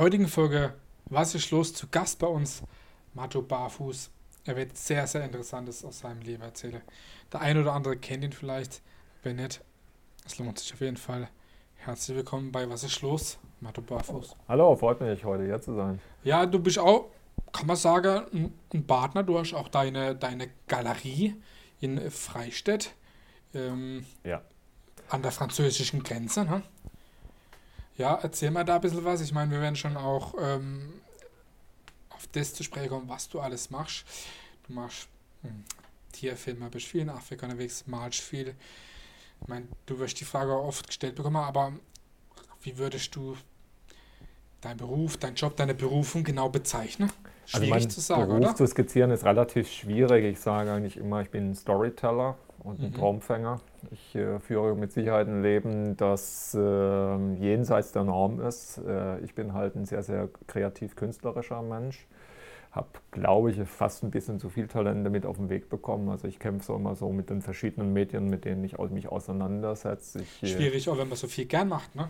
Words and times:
heutigen 0.00 0.28
Folge 0.28 0.72
Was 1.10 1.34
ist 1.34 1.50
los? 1.50 1.74
Zu 1.74 1.86
Gast 1.88 2.18
bei 2.18 2.26
uns 2.26 2.62
Mato 3.12 3.42
Barfuß. 3.42 4.10
Er 4.46 4.56
wird 4.56 4.74
sehr, 4.74 5.06
sehr 5.06 5.22
Interessantes 5.22 5.84
aus 5.84 5.98
seinem 5.98 6.22
Leben 6.22 6.42
erzählen. 6.42 6.80
Der 7.30 7.42
eine 7.42 7.60
oder 7.60 7.74
andere 7.74 7.98
kennt 7.98 8.24
ihn 8.24 8.32
vielleicht, 8.32 8.80
wenn 9.22 9.36
nicht. 9.36 9.60
Es 10.24 10.38
lohnt 10.38 10.58
sich 10.58 10.72
auf 10.72 10.80
jeden 10.80 10.96
Fall. 10.96 11.28
Herzlich 11.76 12.16
willkommen 12.16 12.50
bei 12.50 12.66
Was 12.70 12.82
ist 12.82 13.02
los? 13.02 13.38
Mato 13.60 13.82
Barfuß. 13.82 14.36
Hallo, 14.48 14.74
freut 14.74 15.02
mich, 15.02 15.22
heute 15.22 15.44
hier 15.44 15.60
zu 15.60 15.74
sein. 15.74 16.00
Ja, 16.24 16.46
du 16.46 16.58
bist 16.60 16.78
auch, 16.78 17.10
kann 17.52 17.66
man 17.66 17.76
sagen, 17.76 18.24
ein, 18.32 18.54
ein 18.72 18.86
Partner. 18.86 19.22
Du 19.22 19.38
hast 19.38 19.52
auch 19.52 19.68
deine, 19.68 20.16
deine 20.16 20.48
Galerie 20.66 21.34
in 21.78 22.10
Freistädt. 22.10 22.94
Ähm, 23.52 24.06
Ja. 24.24 24.40
an 25.10 25.20
der 25.20 25.32
französischen 25.32 26.02
Grenze. 26.02 26.46
Ne? 26.46 26.62
Ja, 28.00 28.18
erzähl 28.22 28.50
mal 28.50 28.64
da 28.64 28.76
ein 28.76 28.80
bisschen 28.80 29.04
was. 29.04 29.20
Ich 29.20 29.34
meine, 29.34 29.50
wir 29.50 29.60
werden 29.60 29.76
schon 29.76 29.94
auch 29.94 30.32
ähm, 30.40 31.02
auf 32.08 32.26
das 32.28 32.54
zu 32.54 32.64
sprechen 32.64 32.88
kommen, 32.88 33.08
was 33.10 33.28
du 33.28 33.40
alles 33.40 33.68
machst. 33.68 34.06
Du 34.66 34.72
machst 34.72 35.06
hm, 35.42 35.64
Tierfilme, 36.10 36.70
bist 36.70 36.86
viel 36.86 37.02
in 37.02 37.10
Afrika 37.10 37.44
unterwegs, 37.44 37.84
malst 37.86 38.20
viel. 38.20 38.54
Ich 39.42 39.48
meine, 39.48 39.68
du 39.84 39.98
wirst 39.98 40.18
die 40.18 40.24
Frage 40.24 40.50
auch 40.50 40.64
oft 40.64 40.86
gestellt 40.86 41.14
bekommen, 41.14 41.36
aber 41.36 41.74
wie 42.62 42.78
würdest 42.78 43.14
du 43.16 43.36
deinen 44.62 44.78
Beruf, 44.78 45.18
deinen 45.18 45.34
Job, 45.34 45.56
deine 45.56 45.74
Berufung 45.74 46.24
genau 46.24 46.48
bezeichnen? 46.48 47.12
Schwierig 47.50 47.72
also 47.72 47.84
mein 47.84 47.90
zu 47.90 48.00
sagen, 48.00 48.26
Beruf 48.28 48.40
oder? 48.40 48.54
zu 48.54 48.66
skizzieren 48.66 49.10
ist 49.10 49.24
relativ 49.24 49.68
schwierig. 49.70 50.24
Ich 50.24 50.40
sage 50.40 50.72
eigentlich 50.72 50.96
immer, 50.96 51.20
ich 51.22 51.30
bin 51.30 51.50
ein 51.50 51.54
Storyteller 51.54 52.36
und 52.62 52.78
ein 52.80 52.90
Mhm. 52.90 52.94
Traumfänger. 52.94 53.60
Ich 53.90 54.14
äh, 54.14 54.38
führe 54.38 54.74
mit 54.76 54.92
Sicherheit 54.92 55.26
ein 55.26 55.42
Leben, 55.42 55.96
das 55.96 56.54
äh, 56.54 57.34
jenseits 57.34 57.92
der 57.92 58.04
Norm 58.04 58.40
ist. 58.40 58.78
Äh, 58.86 59.18
ich 59.20 59.34
bin 59.34 59.54
halt 59.54 59.74
ein 59.74 59.84
sehr, 59.84 60.02
sehr 60.02 60.28
kreativ-künstlerischer 60.46 61.62
Mensch. 61.62 62.06
Habe, 62.70 62.86
glaube 63.10 63.50
ich, 63.50 63.60
fast 63.68 64.04
ein 64.04 64.12
bisschen 64.12 64.38
zu 64.38 64.48
viel 64.48 64.68
Talente 64.68 65.10
mit 65.10 65.26
auf 65.26 65.38
den 65.38 65.48
Weg 65.48 65.68
bekommen. 65.68 66.08
Also 66.08 66.28
ich 66.28 66.38
kämpfe 66.38 66.66
so 66.66 66.76
immer 66.76 66.94
so 66.94 67.10
mit 67.10 67.28
den 67.28 67.42
verschiedenen 67.42 67.92
Medien, 67.92 68.28
mit 68.30 68.44
denen 68.44 68.62
ich 68.62 68.78
mich 68.78 69.08
auseinandersetze. 69.08 70.22
Ich, 70.22 70.42
äh, 70.44 70.46
Schwierig, 70.46 70.88
auch 70.88 70.96
wenn 70.96 71.08
man 71.08 71.16
so 71.16 71.26
viel 71.26 71.46
gern 71.46 71.68
macht, 71.68 71.96
ne? 71.96 72.08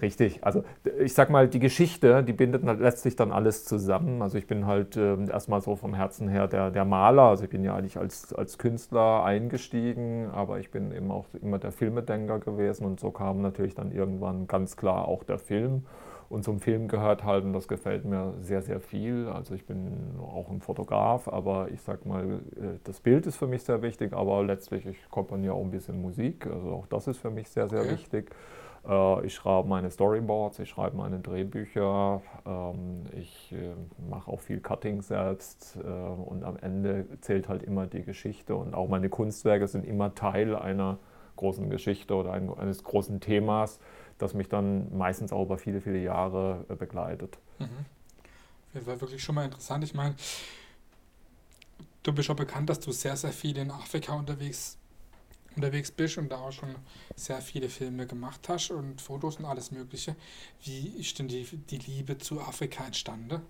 Richtig, 0.00 0.44
also 0.44 0.64
ich 0.98 1.14
sag 1.14 1.30
mal, 1.30 1.48
die 1.48 1.60
Geschichte, 1.60 2.22
die 2.24 2.32
bindet 2.32 2.64
letztlich 2.64 3.16
dann 3.16 3.32
alles 3.32 3.64
zusammen. 3.64 4.22
Also 4.22 4.36
ich 4.36 4.46
bin 4.46 4.66
halt 4.66 4.96
ähm, 4.96 5.30
erstmal 5.30 5.60
so 5.60 5.76
vom 5.76 5.94
Herzen 5.94 6.28
her 6.28 6.48
der, 6.48 6.70
der 6.70 6.84
Maler, 6.84 7.22
also 7.22 7.44
ich 7.44 7.50
bin 7.50 7.64
ja 7.64 7.74
eigentlich 7.76 7.96
als, 7.96 8.34
als 8.34 8.58
Künstler 8.58 9.24
eingestiegen, 9.24 10.30
aber 10.32 10.58
ich 10.58 10.70
bin 10.70 10.92
eben 10.92 11.10
auch 11.10 11.26
immer 11.40 11.58
der 11.58 11.72
Filmedenker 11.72 12.38
gewesen 12.40 12.84
und 12.86 13.00
so 13.00 13.10
kam 13.12 13.40
natürlich 13.40 13.74
dann 13.74 13.92
irgendwann 13.92 14.46
ganz 14.46 14.76
klar 14.76 15.06
auch 15.06 15.22
der 15.24 15.38
Film. 15.38 15.84
Und 16.28 16.44
zum 16.44 16.60
Film 16.60 16.88
gehört 16.88 17.24
halt, 17.24 17.44
und 17.44 17.54
das 17.54 17.68
gefällt 17.68 18.04
mir 18.04 18.34
sehr, 18.40 18.60
sehr 18.60 18.80
viel. 18.80 19.28
Also 19.28 19.54
ich 19.54 19.64
bin 19.64 20.18
auch 20.20 20.50
ein 20.50 20.60
Fotograf, 20.60 21.26
aber 21.26 21.70
ich 21.72 21.80
sag 21.80 22.04
mal, 22.04 22.24
äh, 22.56 22.78
das 22.84 23.00
Bild 23.00 23.26
ist 23.26 23.36
für 23.36 23.46
mich 23.46 23.62
sehr 23.62 23.80
wichtig, 23.80 24.12
aber 24.12 24.44
letztlich, 24.44 24.84
ich 24.84 24.98
komponiere 25.10 25.54
auch 25.54 25.62
ein 25.62 25.70
bisschen 25.70 26.02
Musik, 26.02 26.46
also 26.46 26.70
auch 26.72 26.86
das 26.86 27.06
ist 27.06 27.18
für 27.18 27.30
mich 27.30 27.48
sehr, 27.48 27.68
sehr 27.68 27.80
Okay. 27.80 27.92
wichtig. 27.92 28.30
Äh, 28.86 29.26
Ich 29.26 29.34
schreibe 29.34 29.68
meine 29.68 29.90
Storyboards, 29.90 30.58
ich 30.58 30.68
schreibe 30.68 30.96
meine 30.96 31.20
Drehbücher, 31.20 32.22
ähm, 32.46 33.04
ich 33.16 33.52
äh, 33.52 33.74
mache 34.08 34.30
auch 34.30 34.40
viel 34.40 34.60
Cutting 34.60 35.02
selbst 35.02 35.76
äh, 35.76 35.88
und 35.88 36.44
am 36.44 36.56
Ende 36.56 37.06
zählt 37.20 37.48
halt 37.48 37.62
immer 37.62 37.86
die 37.86 38.02
Geschichte 38.02 38.54
und 38.56 38.74
auch 38.74 38.88
meine 38.88 39.08
Kunstwerke 39.08 39.66
sind 39.68 39.84
immer 39.86 40.14
Teil 40.14 40.54
einer 40.56 40.98
großen 41.36 41.70
Geschichte 41.70 42.14
oder 42.14 42.32
ein, 42.32 42.52
eines 42.58 42.82
großen 42.82 43.20
Themas, 43.20 43.78
das 44.18 44.34
mich 44.34 44.48
dann 44.48 44.96
meistens 44.96 45.32
auch 45.32 45.44
über 45.44 45.56
viele, 45.58 45.80
viele 45.80 45.98
Jahre 45.98 46.64
begleitet. 46.78 47.38
Mhm. 47.58 47.86
Das 48.74 48.86
war 48.86 49.00
wirklich 49.00 49.22
schon 49.22 49.34
mal 49.36 49.44
interessant. 49.44 49.84
Ich 49.84 49.94
meine, 49.94 50.14
du 52.02 52.12
bist 52.12 52.28
auch 52.30 52.36
bekannt, 52.36 52.68
dass 52.70 52.80
du 52.80 52.92
sehr, 52.92 53.16
sehr 53.16 53.32
viel 53.32 53.56
in 53.56 53.70
Afrika 53.70 54.14
unterwegs, 54.14 54.78
unterwegs 55.58 55.90
bist 55.90 56.18
und 56.18 56.30
da 56.30 56.36
auch 56.38 56.52
schon 56.52 56.74
sehr 57.16 57.38
viele 57.40 57.68
Filme 57.68 58.06
gemacht 58.06 58.48
hast 58.48 58.70
und 58.70 59.00
Fotos 59.00 59.36
und 59.36 59.44
alles 59.44 59.70
Mögliche. 59.70 60.16
Wie 60.64 60.88
ist 60.98 61.18
denn 61.18 61.28
die, 61.28 61.44
die 61.44 61.78
Liebe 61.78 62.18
zu 62.18 62.40
Afrika 62.40 62.84
entstanden? 62.84 63.42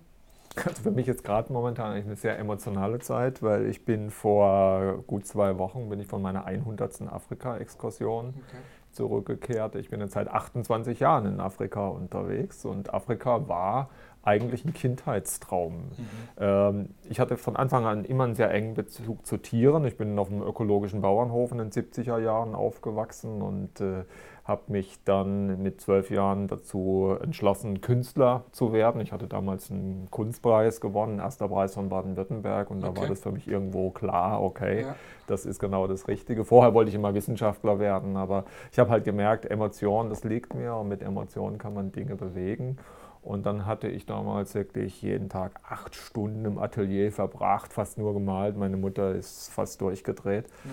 Also 0.55 0.81
für 0.81 0.91
mich 0.91 1.05
jetzt 1.05 1.23
gerade 1.23 1.53
momentan 1.53 1.91
eigentlich 1.91 2.05
eine 2.05 2.15
sehr 2.15 2.37
emotionale 2.39 2.99
Zeit, 2.99 3.43
weil 3.43 3.67
ich 3.67 3.85
bin 3.85 4.09
vor 4.09 5.03
gut 5.05 5.25
zwei 5.25 5.57
Wochen 5.59 5.89
bin 5.89 5.99
ich 5.99 6.07
von 6.07 6.21
meiner 6.21 6.45
100. 6.45 7.03
Afrika-Exkursion 7.03 8.29
Okay. 8.29 8.57
zurückgekehrt. 8.91 9.75
Ich 9.75 9.89
bin 9.89 10.01
jetzt 10.01 10.13
seit 10.13 10.27
28 10.27 10.99
Jahren 10.99 11.27
in 11.27 11.39
Afrika 11.39 11.87
unterwegs 11.87 12.65
und 12.65 12.91
Afrika 12.93 13.47
war 13.47 13.89
eigentlich 14.23 14.65
ein 14.65 14.73
Kindheitstraum. 14.73 15.73
Mhm. 15.73 16.07
Ähm, 16.37 16.89
ich 17.09 17.19
hatte 17.19 17.37
von 17.37 17.55
Anfang 17.55 17.85
an 17.85 18.05
immer 18.05 18.25
einen 18.25 18.35
sehr 18.35 18.51
engen 18.51 18.73
Bezug 18.73 19.25
zu 19.25 19.37
Tieren. 19.37 19.85
Ich 19.85 19.97
bin 19.97 20.17
auf 20.19 20.29
einem 20.29 20.41
ökologischen 20.41 21.01
Bauernhof 21.01 21.51
in 21.51 21.57
den 21.59 21.71
70er 21.71 22.19
Jahren 22.19 22.53
aufgewachsen 22.55 23.41
und 23.41 23.79
äh, 23.81 24.03
habe 24.43 24.63
mich 24.67 24.97
dann 25.05 25.61
mit 25.61 25.79
zwölf 25.79 26.09
Jahren 26.09 26.47
dazu 26.47 27.15
entschlossen, 27.21 27.81
Künstler 27.81 28.43
zu 28.51 28.73
werden. 28.73 28.99
Ich 28.99 29.11
hatte 29.11 29.27
damals 29.27 29.69
einen 29.69 30.07
Kunstpreis 30.09 30.81
gewonnen, 30.81 31.19
erster 31.19 31.47
Preis 31.47 31.75
von 31.75 31.87
Baden-Württemberg 31.89 32.71
und 32.71 32.81
da 32.81 32.89
Okay. 32.89 33.01
war 33.01 33.07
das 33.07 33.19
für 33.21 33.31
mich 33.31 33.47
irgendwo 33.47 33.91
klar, 33.91 34.41
okay, 34.41 34.81
Ja. 34.81 34.95
das 35.27 35.45
ist 35.45 35.59
genau 35.59 35.85
das 35.85 36.07
Richtige. 36.07 36.45
Vorher 36.45 36.73
wollte 36.73 36.89
ich 36.89 36.95
immer 36.95 37.13
Wissenschaftler 37.13 37.77
werden, 37.79 38.17
aber 38.17 38.45
ich 38.71 38.79
habe 38.79 38.89
halt 38.89 39.03
gemerkt, 39.05 39.45
Emotionen, 39.45 40.09
das 40.09 40.23
liegt 40.23 40.55
mir 40.55 40.73
und 40.75 40.87
mit 40.89 41.03
Emotionen 41.03 41.59
kann 41.59 41.75
man 41.75 41.91
Dinge 41.91 42.15
bewegen. 42.15 42.77
Und 43.21 43.45
dann 43.45 43.65
hatte 43.65 43.87
ich 43.87 44.05
damals 44.05 44.55
wirklich 44.55 45.01
jeden 45.01 45.29
Tag 45.29 45.59
acht 45.67 45.95
Stunden 45.95 46.45
im 46.45 46.57
Atelier 46.57 47.11
verbracht, 47.11 47.73
fast 47.73 47.97
nur 47.97 48.13
gemalt. 48.13 48.57
Meine 48.57 48.77
Mutter 48.77 49.13
ist 49.13 49.49
fast 49.51 49.81
durchgedreht. 49.81 50.45
Ja. 50.65 50.71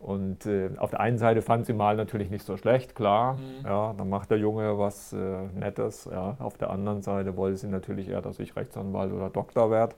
Und 0.00 0.46
äh, 0.46 0.70
auf 0.76 0.90
der 0.90 1.00
einen 1.00 1.18
Seite 1.18 1.42
fand 1.42 1.66
sie 1.66 1.72
mal 1.72 1.96
natürlich 1.96 2.30
nicht 2.30 2.44
so 2.44 2.56
schlecht, 2.56 2.94
klar. 2.94 3.34
Mhm. 3.34 3.66
Ja, 3.66 3.94
dann 3.98 4.08
macht 4.08 4.30
der 4.30 4.38
Junge 4.38 4.78
was 4.78 5.12
äh, 5.12 5.46
Nettes. 5.58 6.08
Ja. 6.10 6.36
Auf 6.38 6.56
der 6.56 6.70
anderen 6.70 7.02
Seite 7.02 7.36
wollte 7.36 7.56
sie 7.56 7.66
natürlich 7.66 8.08
eher, 8.08 8.22
dass 8.22 8.38
ich 8.38 8.54
Rechtsanwalt 8.54 9.12
oder 9.12 9.28
Doktor 9.28 9.70
werde. 9.72 9.96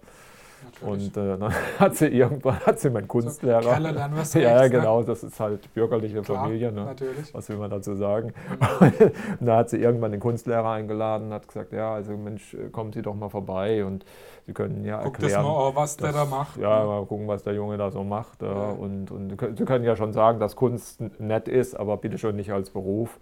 Natürlich. 0.65 1.15
Und 1.15 1.17
äh, 1.17 1.39
dann 1.39 1.55
hat 1.79 1.97
sie 1.97 2.07
irgendwann 2.07 2.59
hat 2.61 2.79
sie 2.79 2.91
meinen 2.91 3.09
Kunstlehrer. 3.09 3.61
Kerle 3.61 3.91
lernen 3.93 4.15
was 4.17 4.35
ja, 4.35 4.57
rechts, 4.59 4.73
ne? 4.73 4.81
genau, 4.81 5.03
das 5.03 5.23
ist 5.23 5.39
halt 5.41 5.73
bürgerliche 5.75 6.23
Klar, 6.23 6.45
Familie. 6.45 6.73
Ne? 6.73 6.85
Natürlich. 6.85 7.35
Was 7.35 7.49
will 7.49 7.57
man 7.57 7.71
dazu 7.71 7.95
sagen? 7.95 8.33
Mhm. 8.49 9.11
Und 9.41 9.47
da 9.47 9.57
hat 9.57 9.71
sie 9.71 9.79
irgendwann 9.79 10.11
den 10.13 10.21
Kunstlehrer 10.21 10.71
eingeladen 10.71 11.29
und 11.29 11.33
hat 11.35 11.47
gesagt, 11.49 11.73
ja, 11.73 11.93
also 11.95 12.13
Mensch, 12.17 12.55
äh, 12.55 12.69
kommen 12.71 12.93
Sie 12.93 13.03
doch 13.03 13.15
mal 13.15 13.29
vorbei 13.29 13.85
und 13.85 14.05
Sie 14.47 14.53
können 14.53 14.85
ja 14.85 15.03
Guck 15.03 15.19
das 15.19 15.33
erklären. 15.33 15.45
mal, 15.45 15.69
an, 15.69 15.75
was 15.77 15.97
der 15.97 16.07
dass- 16.13 16.17
da 16.17 16.25
macht. 16.25 16.57
Ja, 16.57 16.85
mal 16.85 17.05
gucken, 17.07 17.29
was 17.29 17.43
der 17.43 17.55
Junge 17.55 17.77
da 17.77 17.91
so 17.91 18.03
macht. 18.05 18.43
Ja. 18.43 18.49
Ja. 18.49 18.71
Und, 18.71 19.11
und 19.11 19.31
Sie 19.57 19.65
können- 19.65 19.85
ja 19.85 19.97
schon 19.97 20.13
sagen, 20.13 20.41
dass 20.41 20.57
Kunst 20.57 21.01
nett 21.21 21.49
ist, 21.49 21.75
aber 21.79 21.97
bitte 21.97 22.19
schon 22.19 22.37
nicht 22.37 22.53
als 22.53 22.71
Beruf. 22.71 23.19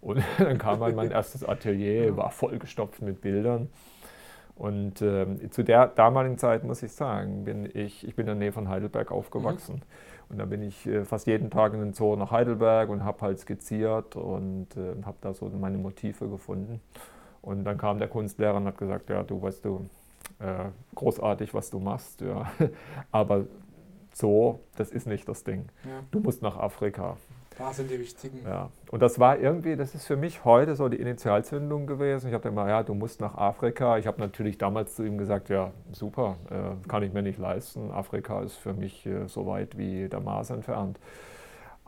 Und 0.00 0.22
dann 0.38 0.56
kam 0.58 0.80
halt 0.80 0.96
mein 0.96 1.10
erstes 1.10 1.44
Atelier, 1.44 2.16
war 2.16 2.30
vollgestopft 2.30 3.02
mit 3.02 3.20
Bildern. 3.20 3.68
Und 4.60 5.00
ähm, 5.00 5.50
zu 5.50 5.64
der 5.64 5.86
damaligen 5.86 6.36
Zeit 6.36 6.64
muss 6.64 6.82
ich 6.82 6.92
sagen, 6.92 7.44
bin 7.44 7.64
ich, 7.72 8.06
ich 8.06 8.14
bin 8.14 8.24
in 8.24 8.26
der 8.26 8.34
Nähe 8.34 8.52
von 8.52 8.68
Heidelberg 8.68 9.10
aufgewachsen. 9.10 9.80
Und 10.28 10.36
da 10.36 10.44
bin 10.44 10.60
ich 10.60 10.86
äh, 10.86 11.06
fast 11.06 11.26
jeden 11.26 11.48
Tag 11.48 11.72
in 11.72 11.80
den 11.80 11.94
Zoo 11.94 12.14
nach 12.14 12.30
Heidelberg 12.30 12.90
und 12.90 13.02
habe 13.02 13.22
halt 13.22 13.38
skizziert 13.38 14.16
und 14.16 14.66
äh, 14.76 15.02
habe 15.02 15.16
da 15.22 15.32
so 15.32 15.48
meine 15.48 15.78
Motive 15.78 16.28
gefunden. 16.28 16.82
Und 17.40 17.64
dann 17.64 17.78
kam 17.78 17.98
der 17.98 18.08
Kunstlehrer 18.08 18.56
und 18.56 18.66
hat 18.66 18.76
gesagt, 18.76 19.08
ja, 19.08 19.22
du 19.22 19.40
weißt 19.40 19.64
du, 19.64 19.88
äh, 20.40 20.68
großartig, 20.94 21.54
was 21.54 21.70
du 21.70 21.78
machst, 21.78 22.20
ja. 22.20 22.44
Aber 23.12 23.46
so, 24.12 24.60
das 24.76 24.90
ist 24.90 25.06
nicht 25.06 25.26
das 25.26 25.42
Ding. 25.42 25.70
Ja, 25.84 26.02
Du 26.10 26.20
musst 26.20 26.42
nach 26.42 26.58
Afrika. 26.58 27.16
Da 27.60 27.72
sind 27.72 27.90
die 27.90 28.00
wichtigen. 28.00 28.40
Ja. 28.44 28.70
Und 28.90 29.02
das 29.02 29.18
war 29.18 29.38
irgendwie, 29.38 29.76
das 29.76 29.94
ist 29.94 30.06
für 30.06 30.16
mich 30.16 30.44
heute 30.44 30.74
so 30.74 30.88
die 30.88 30.96
Initialzündung 30.96 31.86
gewesen. 31.86 32.28
Ich 32.28 32.34
habe 32.34 32.48
immer, 32.48 32.68
ja, 32.68 32.82
du 32.82 32.94
musst 32.94 33.20
nach 33.20 33.36
Afrika. 33.36 33.98
Ich 33.98 34.06
habe 34.06 34.18
natürlich 34.18 34.56
damals 34.56 34.96
zu 34.96 35.04
ihm 35.04 35.18
gesagt, 35.18 35.50
ja, 35.50 35.70
super, 35.92 36.36
äh, 36.50 36.88
kann 36.88 37.02
ich 37.02 37.12
mir 37.12 37.22
nicht 37.22 37.38
leisten. 37.38 37.90
Afrika 37.90 38.40
ist 38.40 38.56
für 38.56 38.72
mich 38.72 39.04
äh, 39.04 39.26
so 39.28 39.46
weit 39.46 39.76
wie 39.76 40.08
der 40.08 40.20
Mars 40.20 40.50
entfernt. 40.50 40.98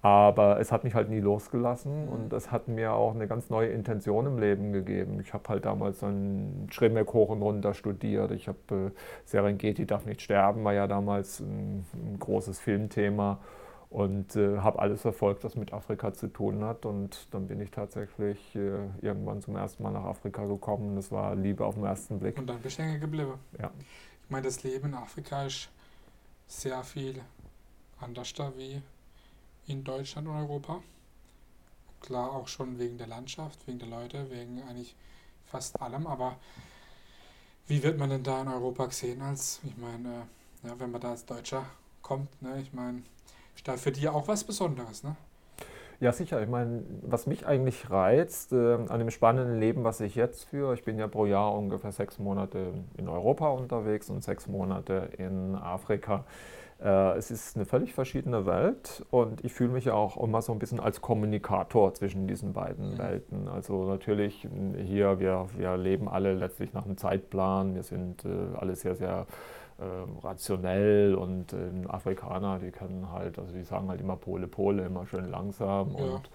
Aber 0.02 0.58
es 0.60 0.72
hat 0.72 0.84
mich 0.84 0.94
halt 0.94 1.08
nie 1.08 1.20
losgelassen 1.20 2.08
und 2.08 2.32
es 2.32 2.50
hat 2.50 2.66
mir 2.66 2.92
auch 2.92 3.14
eine 3.14 3.28
ganz 3.28 3.50
neue 3.50 3.68
Intention 3.68 4.26
im 4.26 4.38
Leben 4.38 4.72
gegeben. 4.72 5.20
Ich 5.20 5.32
habe 5.32 5.48
halt 5.48 5.64
damals 5.64 6.00
dann 6.00 6.66
Schremek 6.70 7.12
hoch 7.12 7.30
und 7.30 7.40
runter 7.40 7.72
studiert. 7.72 8.32
Ich 8.32 8.48
habe 8.48 8.58
äh, 8.70 8.90
Serengeti 9.24 9.86
darf 9.86 10.04
nicht 10.04 10.20
sterben, 10.20 10.64
war 10.64 10.74
ja 10.74 10.86
damals 10.86 11.40
ein, 11.40 11.86
ein 11.94 12.18
großes 12.18 12.58
Filmthema 12.58 13.38
und 13.92 14.36
äh, 14.36 14.58
habe 14.58 14.78
alles 14.78 15.02
verfolgt, 15.02 15.44
was 15.44 15.54
mit 15.54 15.74
Afrika 15.74 16.14
zu 16.14 16.26
tun 16.28 16.64
hat. 16.64 16.86
Und 16.86 17.28
dann 17.30 17.46
bin 17.46 17.60
ich 17.60 17.70
tatsächlich 17.70 18.38
äh, 18.56 18.88
irgendwann 19.02 19.42
zum 19.42 19.54
ersten 19.54 19.82
Mal 19.82 19.90
nach 19.90 20.04
Afrika 20.04 20.46
gekommen. 20.46 20.96
Das 20.96 21.12
war 21.12 21.36
Liebe 21.36 21.66
auf 21.66 21.74
den 21.74 21.84
ersten 21.84 22.18
Blick. 22.18 22.38
Und 22.38 22.46
dann 22.46 22.60
bist 22.60 22.78
du 22.78 22.82
hängen 22.82 23.00
geblieben. 23.00 23.34
Ja. 23.60 23.70
Ich 24.24 24.30
meine, 24.30 24.46
das 24.46 24.62
Leben 24.62 24.88
in 24.88 24.94
Afrika 24.94 25.44
ist 25.44 25.68
sehr 26.46 26.82
viel 26.84 27.20
anders 28.00 28.32
da 28.32 28.50
wie 28.56 28.80
in 29.66 29.84
Deutschland 29.84 30.26
und 30.26 30.36
Europa. 30.36 30.80
Klar, 32.00 32.32
auch 32.32 32.48
schon 32.48 32.78
wegen 32.78 32.96
der 32.96 33.08
Landschaft, 33.08 33.66
wegen 33.66 33.78
der 33.78 33.88
Leute, 33.88 34.30
wegen 34.30 34.62
eigentlich 34.62 34.96
fast 35.44 35.80
allem, 35.82 36.06
aber 36.06 36.36
wie 37.66 37.82
wird 37.82 37.98
man 37.98 38.08
denn 38.08 38.22
da 38.22 38.40
in 38.40 38.48
Europa 38.48 38.86
gesehen 38.86 39.20
als, 39.20 39.60
ich 39.64 39.76
meine, 39.76 40.26
äh, 40.64 40.68
ja, 40.68 40.80
wenn 40.80 40.90
man 40.90 41.00
da 41.00 41.10
als 41.10 41.26
Deutscher 41.26 41.66
kommt, 42.00 42.42
ne, 42.42 42.60
ich 42.60 42.72
meine, 42.72 43.02
da 43.64 43.76
für 43.76 43.92
die 43.92 44.08
auch 44.08 44.28
was 44.28 44.44
Besonderes, 44.44 45.04
ne? 45.04 45.16
Ja, 46.00 46.10
sicher. 46.10 46.42
Ich 46.42 46.48
meine, 46.48 46.82
was 47.02 47.28
mich 47.28 47.46
eigentlich 47.46 47.88
reizt 47.88 48.52
äh, 48.52 48.74
an 48.88 48.98
dem 48.98 49.10
spannenden 49.10 49.60
Leben, 49.60 49.84
was 49.84 50.00
ich 50.00 50.16
jetzt 50.16 50.42
führe, 50.44 50.74
ich 50.74 50.84
bin 50.84 50.98
ja 50.98 51.06
pro 51.06 51.26
Jahr 51.26 51.54
ungefähr 51.54 51.92
sechs 51.92 52.18
Monate 52.18 52.72
in 52.98 53.08
Europa 53.08 53.48
unterwegs 53.50 54.10
und 54.10 54.24
sechs 54.24 54.48
Monate 54.48 55.10
in 55.16 55.54
Afrika. 55.54 56.24
Äh, 56.82 57.16
es 57.16 57.30
ist 57.30 57.54
eine 57.54 57.64
völlig 57.64 57.94
verschiedene 57.94 58.46
Welt 58.46 59.06
und 59.10 59.44
ich 59.44 59.52
fühle 59.52 59.70
mich 59.70 59.84
ja 59.84 59.94
auch 59.94 60.16
immer 60.16 60.42
so 60.42 60.52
ein 60.52 60.58
bisschen 60.58 60.80
als 60.80 61.00
Kommunikator 61.00 61.94
zwischen 61.94 62.26
diesen 62.26 62.52
beiden 62.52 62.94
mhm. 62.94 62.98
Welten. 62.98 63.48
Also 63.48 63.84
natürlich 63.84 64.48
hier, 64.84 65.20
wir, 65.20 65.46
wir 65.56 65.76
leben 65.76 66.08
alle 66.08 66.34
letztlich 66.34 66.72
nach 66.72 66.84
einem 66.84 66.96
Zeitplan, 66.96 67.76
wir 67.76 67.84
sind 67.84 68.24
äh, 68.24 68.28
alle 68.58 68.74
sehr, 68.74 68.96
sehr 68.96 69.26
rationell 70.22 71.14
und 71.14 71.52
äh, 71.52 71.88
Afrikaner, 71.88 72.58
die 72.58 72.70
können 72.70 73.10
halt, 73.12 73.38
also 73.38 73.52
die 73.52 73.62
sagen 73.62 73.88
halt 73.88 74.00
immer 74.00 74.16
Pole, 74.16 74.46
Pole, 74.46 74.84
immer 74.84 75.06
schön 75.06 75.30
langsam 75.30 75.96
ja. 75.96 76.04
und 76.04 76.30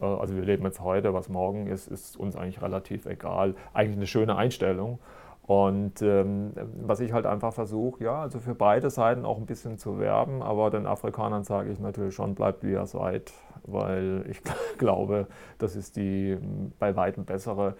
äh, 0.00 0.04
also 0.04 0.34
wir 0.34 0.42
leben 0.42 0.64
jetzt 0.64 0.80
heute, 0.80 1.14
was 1.14 1.28
morgen 1.28 1.66
ist, 1.66 1.88
ist 1.88 2.16
uns 2.16 2.36
eigentlich 2.36 2.62
relativ 2.62 3.06
egal. 3.06 3.54
Eigentlich 3.72 3.96
eine 3.96 4.06
schöne 4.06 4.36
Einstellung. 4.36 4.98
Und 5.42 6.00
ähm, 6.00 6.52
was 6.86 7.00
ich 7.00 7.12
halt 7.12 7.26
einfach 7.26 7.52
versuche, 7.52 8.04
ja, 8.04 8.20
also 8.22 8.38
für 8.38 8.54
beide 8.54 8.88
Seiten 8.88 9.24
auch 9.24 9.36
ein 9.36 9.46
bisschen 9.46 9.78
zu 9.78 9.98
werben, 9.98 10.42
aber 10.42 10.70
den 10.70 10.86
Afrikanern 10.86 11.42
sage 11.42 11.72
ich 11.72 11.80
natürlich 11.80 12.14
schon, 12.14 12.36
bleibt 12.36 12.62
wie 12.62 12.70
ihr 12.70 12.86
seid, 12.86 13.32
weil 13.64 14.24
ich 14.28 14.42
glaube, 14.78 15.26
das 15.58 15.74
ist 15.74 15.96
die 15.96 16.38
bei 16.78 16.94
weitem 16.94 17.24
bessere 17.24 17.74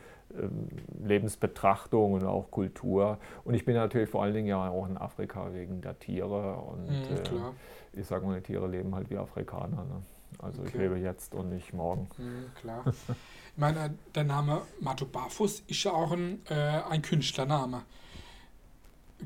Lebensbetrachtung 1.03 2.13
und 2.15 2.25
auch 2.25 2.51
Kultur. 2.51 3.19
Und 3.45 3.55
ich 3.55 3.65
bin 3.65 3.75
natürlich 3.75 4.09
vor 4.09 4.23
allen 4.23 4.35
Dingen 4.35 4.47
ja 4.47 4.69
auch 4.69 4.89
in 4.89 4.97
Afrika 4.97 5.53
wegen 5.53 5.81
der 5.81 5.99
Tiere. 5.99 6.57
Und 6.57 6.87
mhm, 6.87 7.17
äh, 7.17 8.01
ich 8.01 8.07
sage 8.07 8.27
mal, 8.27 8.41
die 8.41 8.47
Tiere 8.47 8.69
leben 8.69 8.95
halt 8.95 9.11
wie 9.11 9.17
Afrikaner. 9.17 9.85
Ne? 9.85 10.03
Also 10.39 10.63
okay. 10.63 10.71
ich 10.71 10.75
lebe 10.77 10.97
jetzt 10.97 11.35
und 11.35 11.51
nicht 11.51 11.73
morgen. 11.73 12.09
Mhm, 12.17 12.45
klar. 12.61 12.85
ich 12.87 13.57
meine, 13.59 13.95
der 14.15 14.25
Name 14.25 14.63
Matu 14.81 15.07
Barfuß 15.07 15.65
ist 15.67 15.85
ja 15.85 15.93
auch 15.93 16.13
ein, 16.13 16.41
äh, 16.49 16.55
ein 16.55 17.03
Künstlername. 17.03 17.83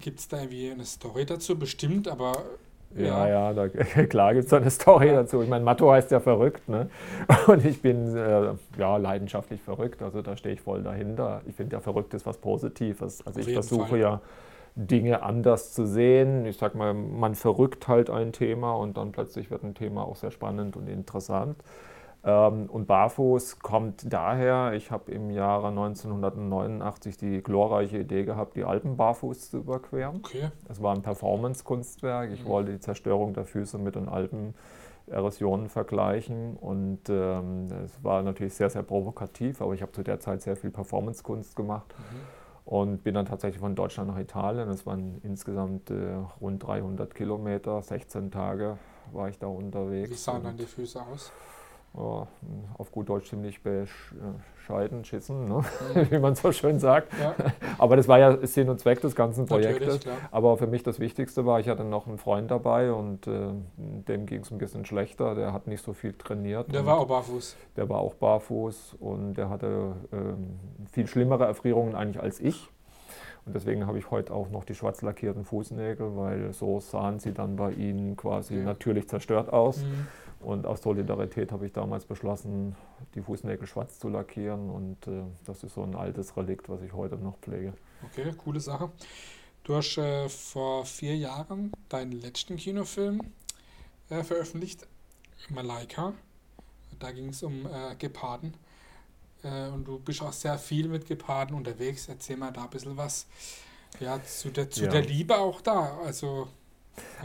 Gibt 0.00 0.20
es 0.20 0.28
da 0.28 0.40
irgendwie 0.40 0.70
eine 0.70 0.84
Story 0.84 1.24
dazu? 1.24 1.56
Bestimmt, 1.56 2.08
aber 2.08 2.44
ja, 2.96 3.28
ja, 3.28 3.52
da, 3.52 3.68
klar 4.08 4.34
gibt 4.34 4.44
es 4.44 4.50
da 4.50 4.58
eine 4.58 4.70
Story 4.70 5.08
dazu. 5.08 5.42
Ich 5.42 5.48
meine, 5.48 5.64
Matto 5.64 5.90
heißt 5.90 6.10
ja 6.10 6.20
verrückt, 6.20 6.68
ne? 6.68 6.88
Und 7.46 7.64
ich 7.64 7.82
bin 7.82 8.16
äh, 8.16 8.52
ja 8.78 8.96
leidenschaftlich 8.96 9.60
verrückt, 9.62 10.02
also 10.02 10.22
da 10.22 10.36
stehe 10.36 10.54
ich 10.54 10.60
voll 10.60 10.82
dahinter. 10.82 11.42
Ich 11.46 11.54
finde 11.54 11.76
ja 11.76 11.80
verrückt 11.80 12.14
ist 12.14 12.26
was 12.26 12.38
Positives. 12.38 13.26
Also 13.26 13.40
ich 13.40 13.52
versuche 13.52 13.88
Fall. 13.88 13.98
ja 13.98 14.20
Dinge 14.76 15.22
anders 15.22 15.72
zu 15.72 15.86
sehen. 15.86 16.46
Ich 16.46 16.56
sag 16.56 16.74
mal, 16.74 16.94
man 16.94 17.34
verrückt 17.34 17.86
halt 17.86 18.10
ein 18.10 18.32
Thema 18.32 18.74
und 18.74 18.96
dann 18.96 19.12
plötzlich 19.12 19.50
wird 19.50 19.62
ein 19.62 19.74
Thema 19.74 20.02
auch 20.02 20.16
sehr 20.16 20.30
spannend 20.30 20.76
und 20.76 20.88
interessant. 20.88 21.56
Ähm, 22.24 22.70
und 22.70 22.86
Barfuß 22.86 23.58
kommt 23.58 24.12
daher, 24.12 24.72
ich 24.72 24.90
habe 24.90 25.12
im 25.12 25.30
Jahre 25.30 25.68
1989 25.68 27.16
die 27.16 27.42
glorreiche 27.42 27.98
Idee 27.98 28.24
gehabt, 28.24 28.56
die 28.56 28.64
Alpen 28.64 28.96
barfuß 28.96 29.50
zu 29.50 29.58
überqueren. 29.58 30.16
Okay. 30.16 30.50
Das 30.66 30.82
war 30.82 30.94
ein 30.94 31.02
Performance-Kunstwerk. 31.02 32.30
Ich 32.32 32.44
mhm. 32.44 32.48
wollte 32.48 32.72
die 32.72 32.80
Zerstörung 32.80 33.34
der 33.34 33.44
Füße 33.44 33.78
mit 33.78 33.94
den 33.94 34.08
Alpen 34.08 34.54
Erosionen 35.06 35.68
vergleichen 35.68 36.56
und 36.56 37.10
es 37.10 37.10
ähm, 37.10 37.68
war 38.02 38.22
natürlich 38.22 38.54
sehr, 38.54 38.70
sehr 38.70 38.82
provokativ, 38.82 39.60
aber 39.60 39.74
ich 39.74 39.82
habe 39.82 39.92
zu 39.92 40.02
der 40.02 40.18
Zeit 40.18 40.40
sehr 40.40 40.56
viel 40.56 40.70
Performance-Kunst 40.70 41.54
gemacht. 41.54 41.94
Mhm 41.98 42.44
und 42.64 43.04
bin 43.04 43.14
dann 43.14 43.26
tatsächlich 43.26 43.60
von 43.60 43.74
Deutschland 43.74 44.08
nach 44.08 44.18
Italien. 44.18 44.68
Es 44.70 44.86
waren 44.86 45.20
insgesamt 45.22 45.90
äh, 45.90 46.14
rund 46.40 46.62
300 46.62 47.14
Kilometer, 47.14 47.82
16 47.82 48.30
Tage 48.30 48.78
war 49.12 49.28
ich 49.28 49.38
da 49.38 49.46
unterwegs. 49.46 50.10
Wie 50.10 50.14
sahen 50.14 50.44
dann 50.44 50.56
die 50.56 50.64
Füße 50.64 51.00
aus? 51.02 51.30
Ja, 51.96 52.26
auf 52.76 52.90
gut 52.90 53.08
Deutsch 53.08 53.28
ziemlich 53.28 53.62
bescheiden, 53.62 55.04
schissen, 55.04 55.44
ne? 55.44 55.62
mhm. 55.94 56.06
wie 56.10 56.18
man 56.18 56.34
so 56.34 56.50
schön 56.50 56.78
sagt. 56.80 57.12
Ja. 57.20 57.34
Aber 57.78 57.96
das 57.96 58.08
war 58.08 58.18
ja 58.18 58.44
Sinn 58.46 58.68
und 58.68 58.80
Zweck 58.80 59.00
des 59.00 59.14
ganzen 59.14 59.46
Projektes. 59.46 60.00
Aber 60.30 60.56
für 60.56 60.66
mich 60.66 60.82
das 60.82 60.98
Wichtigste 60.98 61.46
war, 61.46 61.60
ich 61.60 61.68
hatte 61.68 61.84
noch 61.84 62.06
einen 62.06 62.18
Freund 62.18 62.50
dabei 62.50 62.92
und 62.92 63.26
äh, 63.26 63.52
dem 63.76 64.26
ging 64.26 64.40
es 64.40 64.50
ein 64.50 64.58
bisschen 64.58 64.84
schlechter. 64.84 65.34
Der 65.34 65.52
hat 65.52 65.66
nicht 65.66 65.84
so 65.84 65.92
viel 65.92 66.12
trainiert. 66.12 66.72
Der 66.74 66.84
war 66.84 66.98
auch 66.98 67.06
barfuß. 67.06 67.56
Der 67.76 67.88
war 67.88 67.98
auch 67.98 68.14
barfuß 68.14 68.96
und 68.98 69.34
der 69.34 69.48
hatte 69.48 69.94
äh, 70.12 70.90
viel 70.92 71.06
schlimmere 71.06 71.44
Erfrierungen 71.44 71.94
eigentlich 71.94 72.22
als 72.22 72.40
ich. 72.40 72.70
Und 73.46 73.54
deswegen 73.54 73.86
habe 73.86 73.98
ich 73.98 74.10
heute 74.10 74.32
auch 74.32 74.48
noch 74.50 74.64
die 74.64 74.74
schwarz 74.74 75.02
lackierten 75.02 75.44
Fußnägel, 75.44 76.16
weil 76.16 76.52
so 76.54 76.80
sahen 76.80 77.20
sie 77.20 77.32
dann 77.32 77.56
bei 77.56 77.72
ihnen 77.72 78.16
quasi 78.16 78.56
ja. 78.56 78.64
natürlich 78.64 79.08
zerstört 79.08 79.52
aus. 79.52 79.82
Mhm. 79.82 80.06
Und 80.44 80.66
aus 80.66 80.82
Solidarität 80.82 81.52
habe 81.52 81.66
ich 81.66 81.72
damals 81.72 82.04
beschlossen, 82.04 82.76
die 83.14 83.22
Fußnägel 83.22 83.66
schwarz 83.66 83.98
zu 83.98 84.08
lackieren. 84.08 84.70
Und 84.70 85.06
äh, 85.06 85.22
das 85.46 85.64
ist 85.64 85.74
so 85.74 85.82
ein 85.82 85.94
altes 85.94 86.36
Relikt, 86.36 86.68
was 86.68 86.82
ich 86.82 86.92
heute 86.92 87.16
noch 87.16 87.38
pflege. 87.38 87.72
Okay, 88.04 88.32
coole 88.36 88.60
Sache. 88.60 88.90
Du 89.64 89.74
hast 89.74 89.96
äh, 89.96 90.28
vor 90.28 90.84
vier 90.84 91.16
Jahren 91.16 91.72
deinen 91.88 92.12
letzten 92.12 92.56
Kinofilm 92.56 93.20
äh, 94.10 94.22
veröffentlicht, 94.22 94.86
Malaika. 95.48 96.12
Da 96.98 97.12
ging 97.12 97.30
es 97.30 97.42
um 97.42 97.66
äh, 97.66 97.94
Geparden. 97.96 98.54
Äh, 99.42 99.68
und 99.68 99.84
du 99.84 99.98
bist 99.98 100.20
auch 100.22 100.32
sehr 100.32 100.58
viel 100.58 100.88
mit 100.88 101.06
Geparden 101.06 101.56
unterwegs. 101.56 102.08
Erzähl 102.08 102.36
mal 102.36 102.52
da 102.52 102.64
ein 102.64 102.70
bisschen 102.70 102.96
was 102.96 103.26
ja, 104.00 104.22
zu, 104.22 104.50
der, 104.50 104.70
zu 104.70 104.84
ja. 104.84 104.90
der 104.90 105.02
Liebe 105.02 105.38
auch 105.38 105.60
da. 105.60 105.98
Also 106.04 106.48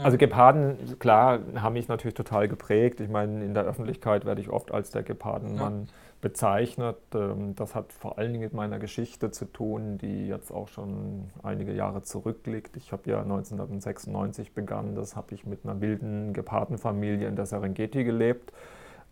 also 0.02 0.16
Geparden, 0.16 0.98
klar, 0.98 1.40
haben 1.56 1.74
mich 1.74 1.88
natürlich 1.88 2.14
total 2.14 2.48
geprägt. 2.48 3.00
Ich 3.00 3.08
meine, 3.08 3.44
in 3.44 3.54
der 3.54 3.64
Öffentlichkeit 3.64 4.24
werde 4.24 4.40
ich 4.40 4.50
oft 4.50 4.72
als 4.72 4.90
der 4.90 5.02
Gepardenmann 5.02 5.86
ja. 5.86 5.92
bezeichnet. 6.20 6.96
Ähm, 7.14 7.54
das 7.54 7.74
hat 7.74 7.92
vor 7.92 8.18
allen 8.18 8.32
Dingen 8.32 8.44
mit 8.44 8.54
meiner 8.54 8.78
Geschichte 8.78 9.30
zu 9.30 9.44
tun, 9.44 9.98
die 9.98 10.28
jetzt 10.28 10.50
auch 10.50 10.68
schon 10.68 11.30
einige 11.42 11.72
Jahre 11.72 12.02
zurückliegt. 12.02 12.76
Ich 12.76 12.92
habe 12.92 13.10
ja 13.10 13.20
1996 13.20 14.52
begonnen, 14.52 14.94
das 14.94 15.16
habe 15.16 15.34
ich 15.34 15.46
mit 15.46 15.64
einer 15.64 15.80
wilden 15.80 16.32
Gepardenfamilie 16.32 17.28
in 17.28 17.36
der 17.36 17.46
Serengeti 17.46 18.04
gelebt. 18.04 18.52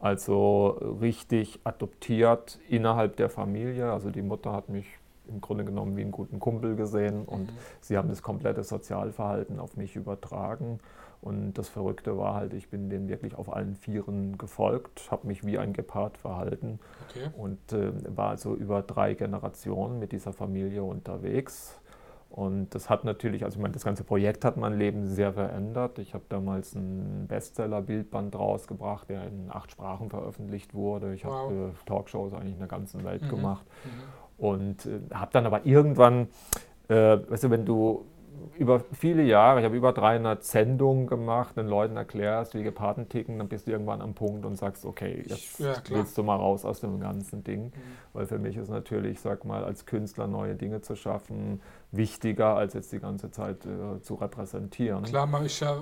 Also 0.00 0.96
richtig 1.00 1.60
adoptiert 1.64 2.60
innerhalb 2.68 3.16
der 3.16 3.28
Familie. 3.28 3.92
Also 3.92 4.10
die 4.10 4.22
Mutter 4.22 4.52
hat 4.52 4.68
mich 4.68 4.86
im 5.28 5.40
Grunde 5.40 5.64
genommen 5.64 5.96
wie 5.96 6.02
einen 6.02 6.12
guten 6.12 6.38
Kumpel 6.38 6.76
gesehen 6.76 7.24
und 7.24 7.50
mhm. 7.52 7.56
sie 7.80 7.96
haben 7.96 8.08
das 8.08 8.22
komplette 8.22 8.64
Sozialverhalten 8.64 9.58
auf 9.60 9.76
mich 9.76 9.96
übertragen. 9.96 10.80
Und 11.20 11.54
das 11.54 11.68
Verrückte 11.68 12.16
war 12.16 12.34
halt, 12.34 12.54
ich 12.54 12.70
bin 12.70 12.90
denen 12.90 13.08
wirklich 13.08 13.34
auf 13.34 13.52
allen 13.52 13.74
Vieren 13.74 14.38
gefolgt, 14.38 15.10
habe 15.10 15.26
mich 15.26 15.44
wie 15.44 15.58
ein 15.58 15.72
Gepard 15.72 16.16
verhalten 16.16 16.78
okay. 17.08 17.30
und 17.36 17.72
äh, 17.72 17.90
war 18.16 18.30
also 18.30 18.54
über 18.54 18.82
drei 18.82 19.14
Generationen 19.14 19.98
mit 19.98 20.12
dieser 20.12 20.32
Familie 20.32 20.84
unterwegs. 20.84 21.80
Und 22.30 22.74
das 22.74 22.90
hat 22.90 23.04
natürlich, 23.04 23.44
also 23.44 23.56
ich 23.56 23.62
meine, 23.62 23.72
das 23.72 23.84
ganze 23.84 24.04
Projekt 24.04 24.44
hat 24.44 24.56
mein 24.58 24.78
Leben 24.78 25.06
sehr 25.06 25.32
verändert. 25.32 25.98
Ich 25.98 26.12
habe 26.12 26.24
damals 26.28 26.76
einen 26.76 27.26
Bestseller-Bildband 27.26 28.38
rausgebracht, 28.38 29.08
der 29.08 29.26
in 29.26 29.50
acht 29.50 29.72
Sprachen 29.72 30.10
veröffentlicht 30.10 30.74
wurde. 30.74 31.14
Ich 31.14 31.24
wow. 31.24 31.32
habe 31.32 31.54
äh, 31.54 31.86
Talkshows 31.86 32.34
eigentlich 32.34 32.52
in 32.52 32.58
der 32.58 32.68
ganzen 32.68 33.02
Welt 33.04 33.22
mhm. 33.22 33.28
gemacht. 33.28 33.66
Mhm. 33.84 33.90
Und 34.38 34.86
äh, 34.86 35.00
habe 35.12 35.30
dann 35.32 35.46
aber 35.46 35.66
irgendwann, 35.66 36.28
äh, 36.88 37.18
weißt 37.28 37.44
du, 37.44 37.50
wenn 37.50 37.66
du 37.66 38.06
über 38.56 38.80
viele 38.92 39.22
Jahre, 39.22 39.60
ich 39.60 39.64
habe 39.64 39.76
über 39.76 39.92
300 39.92 40.44
Sendungen 40.44 41.06
gemacht, 41.06 41.56
den 41.56 41.66
Leuten 41.66 41.96
erklärst, 41.96 42.54
wie 42.54 42.62
Geparden 42.62 43.08
ticken, 43.08 43.38
dann 43.38 43.48
bist 43.48 43.66
du 43.66 43.72
irgendwann 43.72 44.00
am 44.00 44.14
Punkt 44.14 44.44
und 44.44 44.56
sagst, 44.56 44.84
okay, 44.84 45.24
jetzt 45.26 45.58
ja, 45.58 45.74
willst 45.88 46.16
du 46.18 46.22
mal 46.22 46.36
raus 46.36 46.64
aus 46.64 46.80
dem 46.80 47.00
ganzen 47.00 47.44
Ding. 47.44 47.66
Mhm. 47.66 47.72
Weil 48.12 48.26
für 48.26 48.38
mich 48.38 48.56
ist 48.56 48.68
natürlich, 48.68 49.20
sag 49.20 49.44
mal, 49.44 49.64
als 49.64 49.86
Künstler 49.86 50.26
neue 50.26 50.54
Dinge 50.54 50.80
zu 50.80 50.96
schaffen, 50.96 51.60
wichtiger, 51.92 52.56
als 52.56 52.74
jetzt 52.74 52.92
die 52.92 53.00
ganze 53.00 53.30
Zeit 53.30 53.64
äh, 53.64 54.00
zu 54.02 54.14
repräsentieren. 54.14 55.04
Klar 55.04 55.26
mache 55.26 55.46
ich 55.46 55.60
ja 55.60 55.76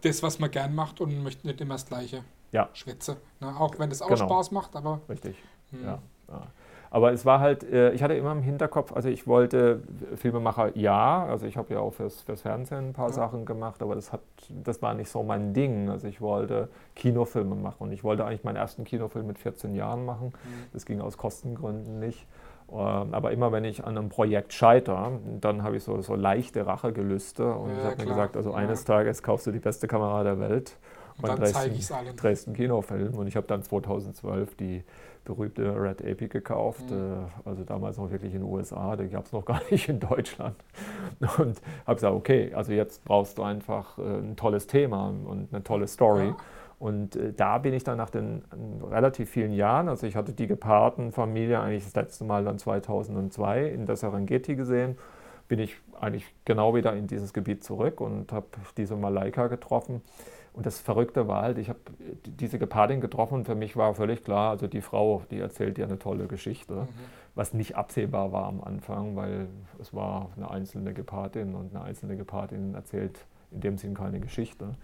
das, 0.00 0.22
was 0.22 0.38
man 0.38 0.50
gern 0.50 0.74
macht 0.74 1.00
und 1.00 1.22
möchte 1.22 1.46
nicht 1.46 1.60
immer 1.60 1.74
das 1.74 1.86
Gleiche 1.86 2.24
ja. 2.52 2.68
schwätze. 2.72 3.16
Ne? 3.40 3.54
Auch 3.58 3.78
wenn 3.78 3.90
es 3.90 4.02
auch 4.02 4.08
genau. 4.08 4.24
Spaß 4.26 4.50
macht, 4.50 4.74
aber... 4.76 5.00
Richtig, 5.08 5.36
mhm. 5.70 5.84
ja. 5.84 5.98
ja. 6.28 6.46
Aber 6.94 7.10
es 7.10 7.24
war 7.24 7.40
halt, 7.40 7.64
äh, 7.64 7.92
ich 7.92 8.02
hatte 8.02 8.12
immer 8.12 8.32
im 8.32 8.42
Hinterkopf, 8.42 8.92
also 8.92 9.08
ich 9.08 9.26
wollte 9.26 9.80
Filmemacher, 10.14 10.76
ja, 10.76 11.24
also 11.24 11.46
ich 11.46 11.56
habe 11.56 11.72
ja 11.72 11.80
auch 11.80 11.94
fürs, 11.94 12.20
fürs 12.20 12.42
Fernsehen 12.42 12.90
ein 12.90 12.92
paar 12.92 13.08
ja. 13.08 13.14
Sachen 13.14 13.46
gemacht, 13.46 13.80
aber 13.80 13.94
das, 13.94 14.12
hat, 14.12 14.20
das 14.50 14.82
war 14.82 14.92
nicht 14.92 15.08
so 15.08 15.22
mein 15.22 15.54
Ding. 15.54 15.88
Also 15.88 16.06
ich 16.06 16.20
wollte 16.20 16.68
Kinofilme 16.94 17.54
machen 17.54 17.78
und 17.78 17.92
ich 17.92 18.04
wollte 18.04 18.26
eigentlich 18.26 18.44
meinen 18.44 18.56
ersten 18.56 18.84
Kinofilm 18.84 19.26
mit 19.26 19.38
14 19.38 19.74
Jahren 19.74 20.04
machen. 20.04 20.34
Mhm. 20.44 20.64
Das 20.74 20.84
ging 20.84 21.00
aus 21.00 21.16
Kostengründen 21.16 21.98
nicht. 21.98 22.26
Ähm, 22.70 22.76
aber 23.14 23.32
immer 23.32 23.52
wenn 23.52 23.64
ich 23.64 23.82
an 23.82 23.96
einem 23.96 24.10
Projekt 24.10 24.52
scheitere, 24.52 25.12
dann 25.40 25.62
habe 25.62 25.78
ich 25.78 25.84
so, 25.84 25.98
so 26.02 26.14
leichte 26.14 26.66
Rachegelüste 26.66 27.54
und 27.54 27.70
ja, 27.70 27.78
ich 27.78 27.84
habe 27.84 27.96
mir 28.02 28.08
gesagt, 28.08 28.36
also 28.36 28.52
eines 28.52 28.84
Tages 28.84 29.22
kaufst 29.22 29.46
du 29.46 29.50
die 29.50 29.60
beste 29.60 29.88
Kamera 29.88 30.24
der 30.24 30.38
Welt 30.38 30.76
Und 31.20 31.28
dann 31.28 31.46
zeige 31.46 31.74
ich 31.74 31.80
es 31.80 31.92
allen. 31.92 32.16
Dresden 32.16 32.52
Kinofilm. 32.54 33.14
Und 33.14 33.26
ich 33.26 33.36
habe 33.36 33.46
dann 33.46 33.62
2012 33.62 34.56
die 34.56 34.84
berühmte 35.24 35.74
Red 35.80 36.00
Epic 36.00 36.28
gekauft. 36.28 36.90
Mhm. 36.90 36.96
Äh, 36.96 37.48
also 37.48 37.64
damals 37.64 37.98
noch 37.98 38.10
wirklich 38.10 38.34
in 38.34 38.40
den 38.40 38.50
USA, 38.50 38.96
die 38.96 39.08
gab 39.08 39.26
es 39.26 39.32
noch 39.32 39.44
gar 39.46 39.60
nicht 39.70 39.88
in 39.88 40.00
Deutschland. 40.00 40.56
Und 41.20 41.60
habe 41.86 41.94
gesagt, 41.94 42.14
okay, 42.14 42.52
also 42.54 42.72
jetzt 42.72 43.04
brauchst 43.04 43.38
du 43.38 43.42
einfach 43.42 43.98
äh, 43.98 44.02
ein 44.02 44.36
tolles 44.36 44.66
Thema 44.66 45.08
und 45.08 45.48
eine 45.52 45.62
tolle 45.62 45.86
Story. 45.86 46.28
Ja. 46.28 46.36
Und 46.78 47.14
äh, 47.14 47.32
da 47.32 47.58
bin 47.58 47.74
ich 47.74 47.84
dann 47.84 47.98
nach 47.98 48.10
den 48.10 48.42
relativ 48.90 49.30
vielen 49.30 49.52
Jahren, 49.52 49.88
also 49.88 50.04
ich 50.06 50.16
hatte 50.16 50.32
die 50.32 50.48
Gepardenfamilie 50.48 51.60
eigentlich 51.60 51.84
das 51.84 51.94
letzte 51.94 52.24
Mal 52.24 52.44
dann 52.44 52.58
2002 52.58 53.66
in 53.66 53.86
der 53.86 53.94
Serengeti 53.94 54.56
gesehen, 54.56 54.98
bin 55.46 55.60
ich 55.60 55.76
eigentlich 56.00 56.34
genau 56.44 56.74
wieder 56.74 56.94
in 56.94 57.06
dieses 57.06 57.32
Gebiet 57.32 57.62
zurück 57.62 58.00
und 58.00 58.32
habe 58.32 58.46
diese 58.76 58.96
Malaika 58.96 59.46
getroffen. 59.46 60.02
Und 60.54 60.66
das 60.66 60.80
Verrückte 60.80 61.28
war 61.28 61.42
halt, 61.42 61.58
ich 61.58 61.68
habe 61.70 61.80
diese 62.26 62.58
Gepardin 62.58 63.00
getroffen 63.00 63.34
und 63.36 63.44
für 63.46 63.54
mich 63.54 63.76
war 63.76 63.94
völlig 63.94 64.22
klar, 64.22 64.50
also 64.50 64.66
die 64.66 64.82
Frau, 64.82 65.22
die 65.30 65.38
erzählt 65.38 65.78
ja 65.78 65.86
eine 65.86 65.98
tolle 65.98 66.26
Geschichte, 66.26 66.88
Mhm. 66.88 67.12
was 67.34 67.54
nicht 67.54 67.76
absehbar 67.76 68.32
war 68.32 68.44
am 68.46 68.62
Anfang, 68.62 69.16
weil 69.16 69.48
es 69.80 69.94
war 69.94 70.30
eine 70.36 70.50
einzelne 70.50 70.92
Gepardin 70.92 71.54
und 71.54 71.74
eine 71.74 71.84
einzelne 71.84 72.16
Gepardin 72.16 72.74
erzählt 72.74 73.24
in 73.50 73.60
dem 73.62 73.78
Sinn 73.78 73.94
keine 73.94 74.20
Geschichte. 74.20 74.74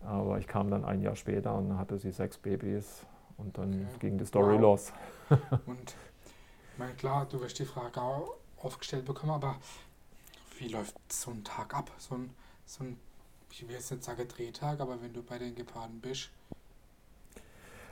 Aber 0.00 0.38
ich 0.38 0.46
kam 0.46 0.70
dann 0.70 0.84
ein 0.84 1.02
Jahr 1.02 1.16
später 1.16 1.54
und 1.56 1.78
hatte 1.78 1.98
sie 1.98 2.12
sechs 2.12 2.38
Babys 2.38 3.06
und 3.38 3.58
dann 3.58 3.88
Okay. 3.94 3.98
ging 3.98 4.18
die 4.18 4.26
Story 4.26 4.56
Wow. 4.56 4.62
los. 4.62 4.92
Und 5.66 5.96
ich 6.72 6.78
meine, 6.78 6.94
klar, 6.94 7.26
du 7.26 7.40
wirst 7.40 7.58
die 7.58 7.64
Frage 7.66 8.00
auch 8.02 8.36
oft 8.58 8.78
gestellt 8.80 9.04
bekommen, 9.04 9.32
aber 9.32 9.56
wie 10.58 10.68
läuft 10.68 10.96
so 11.12 11.30
ein 11.30 11.44
Tag 11.44 11.74
ab? 11.74 11.90
So 11.98 12.14
ein, 12.16 12.30
so 12.66 12.84
ein 12.84 12.98
ich 13.50 13.66
will 13.66 13.74
jetzt 13.74 13.90
nicht 13.90 14.04
sagen 14.04 14.26
Drehtag, 14.28 14.80
aber 14.80 15.00
wenn 15.02 15.12
du 15.12 15.22
bei 15.22 15.38
den 15.38 15.54
Geparden 15.54 16.00
bist, 16.00 16.30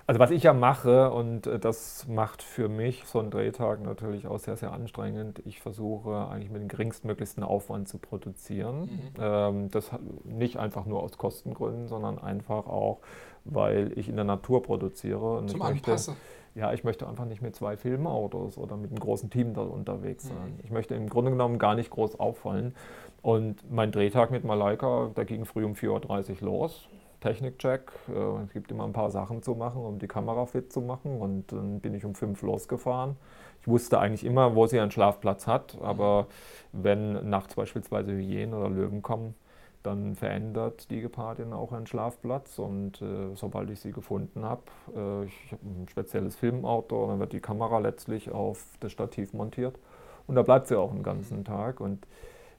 Also 0.09 0.21
was 0.21 0.31
ich 0.31 0.45
ja 0.45 0.53
mache, 0.53 1.11
und 1.11 1.49
äh, 1.49 1.59
das 1.59 2.07
macht 2.07 2.41
für 2.43 2.69
mich 2.69 3.05
so 3.07 3.19
einen 3.19 3.31
Drehtag 3.33 3.81
natürlich 3.83 4.29
auch 4.29 4.39
sehr, 4.39 4.57
sehr 4.57 4.73
anstrengend, 4.73 5.43
ich 5.45 5.61
versuche 5.61 6.29
eigentlich 6.31 6.51
mit 6.51 6.63
dem 6.63 6.69
geringstmöglichsten 6.69 7.43
Aufwand 7.43 7.89
zu 7.89 7.99
produzieren. 7.99 8.83
Mhm. 8.83 9.01
Ähm, 9.19 9.71
das 9.73 9.91
nicht 10.25 10.59
einfach 10.59 10.87
nur 10.87 11.03
aus 11.03 11.19
Kostengründen, 11.19 11.89
sondern 11.89 12.19
einfach 12.21 12.67
auch, 12.69 13.01
weil 13.45 13.93
ich 13.99 14.09
in 14.09 14.15
der 14.17 14.25
Natur 14.25 14.63
produziere. 14.63 15.39
Und 15.39 15.49
zum 15.51 15.61
ich 15.61 15.67
möchte, 15.67 15.91
Anpassen. 15.91 16.17
ja, 16.55 16.73
ich 16.73 16.85
möchte 16.85 17.09
einfach 17.09 17.25
nicht 17.25 17.43
mit 17.43 17.57
zwei 17.57 17.77
Filmautos 17.77 18.59
oder 18.59 18.77
mit 18.77 18.91
einem 18.91 19.01
großen 19.01 19.29
Team 19.31 19.55
da 19.55 19.63
unterwegs 19.63 20.25
Mhm. 20.25 20.29
sein. 20.29 20.61
Ich 20.63 20.71
möchte 20.71 20.95
im 20.95 21.09
Grunde 21.09 21.33
genommen 21.33 21.59
gar 21.59 21.75
nicht 21.75 21.91
groß 21.91 22.21
auffallen. 22.21 22.77
Und 23.27 23.69
mein 23.69 23.91
Drehtag 23.91 24.31
mit 24.31 24.45
Malaika, 24.45 25.11
der 25.17 25.25
ging 25.25 25.47
früh 25.47 25.65
um 25.65 25.73
4.30 25.73 26.43
Uhr 26.43 26.47
los. 26.47 26.89
Technikcheck, 27.21 27.91
äh, 28.09 28.45
es 28.45 28.53
gibt 28.53 28.71
immer 28.71 28.85
ein 28.85 28.93
paar 28.93 29.11
Sachen 29.11 29.43
zu 29.43 29.57
machen, 29.57 29.85
um 29.85 29.99
die 29.99 30.07
Kamera 30.07 30.47
fit 30.47 30.73
zu 30.73 30.81
machen. 30.81 31.21
Und 31.21 31.51
dann 31.51 31.81
bin 31.81 31.93
ich 31.95 32.05
um 32.05 32.15
5 32.15 32.41
losgefahren. 32.43 33.17
Ich 33.63 33.67
wusste 33.67 33.99
eigentlich 33.99 34.25
immer, 34.25 34.55
wo 34.55 34.69
sie 34.69 34.79
einen 34.79 34.93
Schlafplatz 34.93 35.49
hat, 35.49 35.77
aber 35.83 36.29
wenn 36.71 37.29
nachts 37.29 37.57
beispielsweise 37.57 38.13
Hyänen 38.13 38.55
oder 38.55 38.71
Löwen 38.71 39.03
kommen, 39.03 39.35
dann 39.83 40.15
verändert 40.15 40.89
die 40.93 41.01
Gepardin 41.01 41.53
auch 41.53 41.73
einen 41.73 41.89
Schlafplatz 41.89 42.61
und 42.61 43.03
äh, 43.03 43.35
sobald 43.35 43.71
ich 43.71 43.81
sie 43.81 43.91
gefunden 43.91 44.45
habe, 44.45 44.63
äh, 44.95 45.25
ich 45.25 45.51
habe 45.51 45.65
ein 45.65 45.89
spezielles 45.89 46.37
Filmauto, 46.37 47.09
dann 47.09 47.19
wird 47.19 47.33
die 47.33 47.41
Kamera 47.41 47.81
letztlich 47.81 48.31
auf 48.31 48.65
das 48.79 48.93
Stativ 48.93 49.33
montiert 49.33 49.81
und 50.29 50.37
da 50.37 50.43
bleibt 50.43 50.69
sie 50.69 50.79
auch 50.79 50.93
den 50.93 51.03
ganzen 51.03 51.45
Tag. 51.45 51.81
Und 51.81 52.07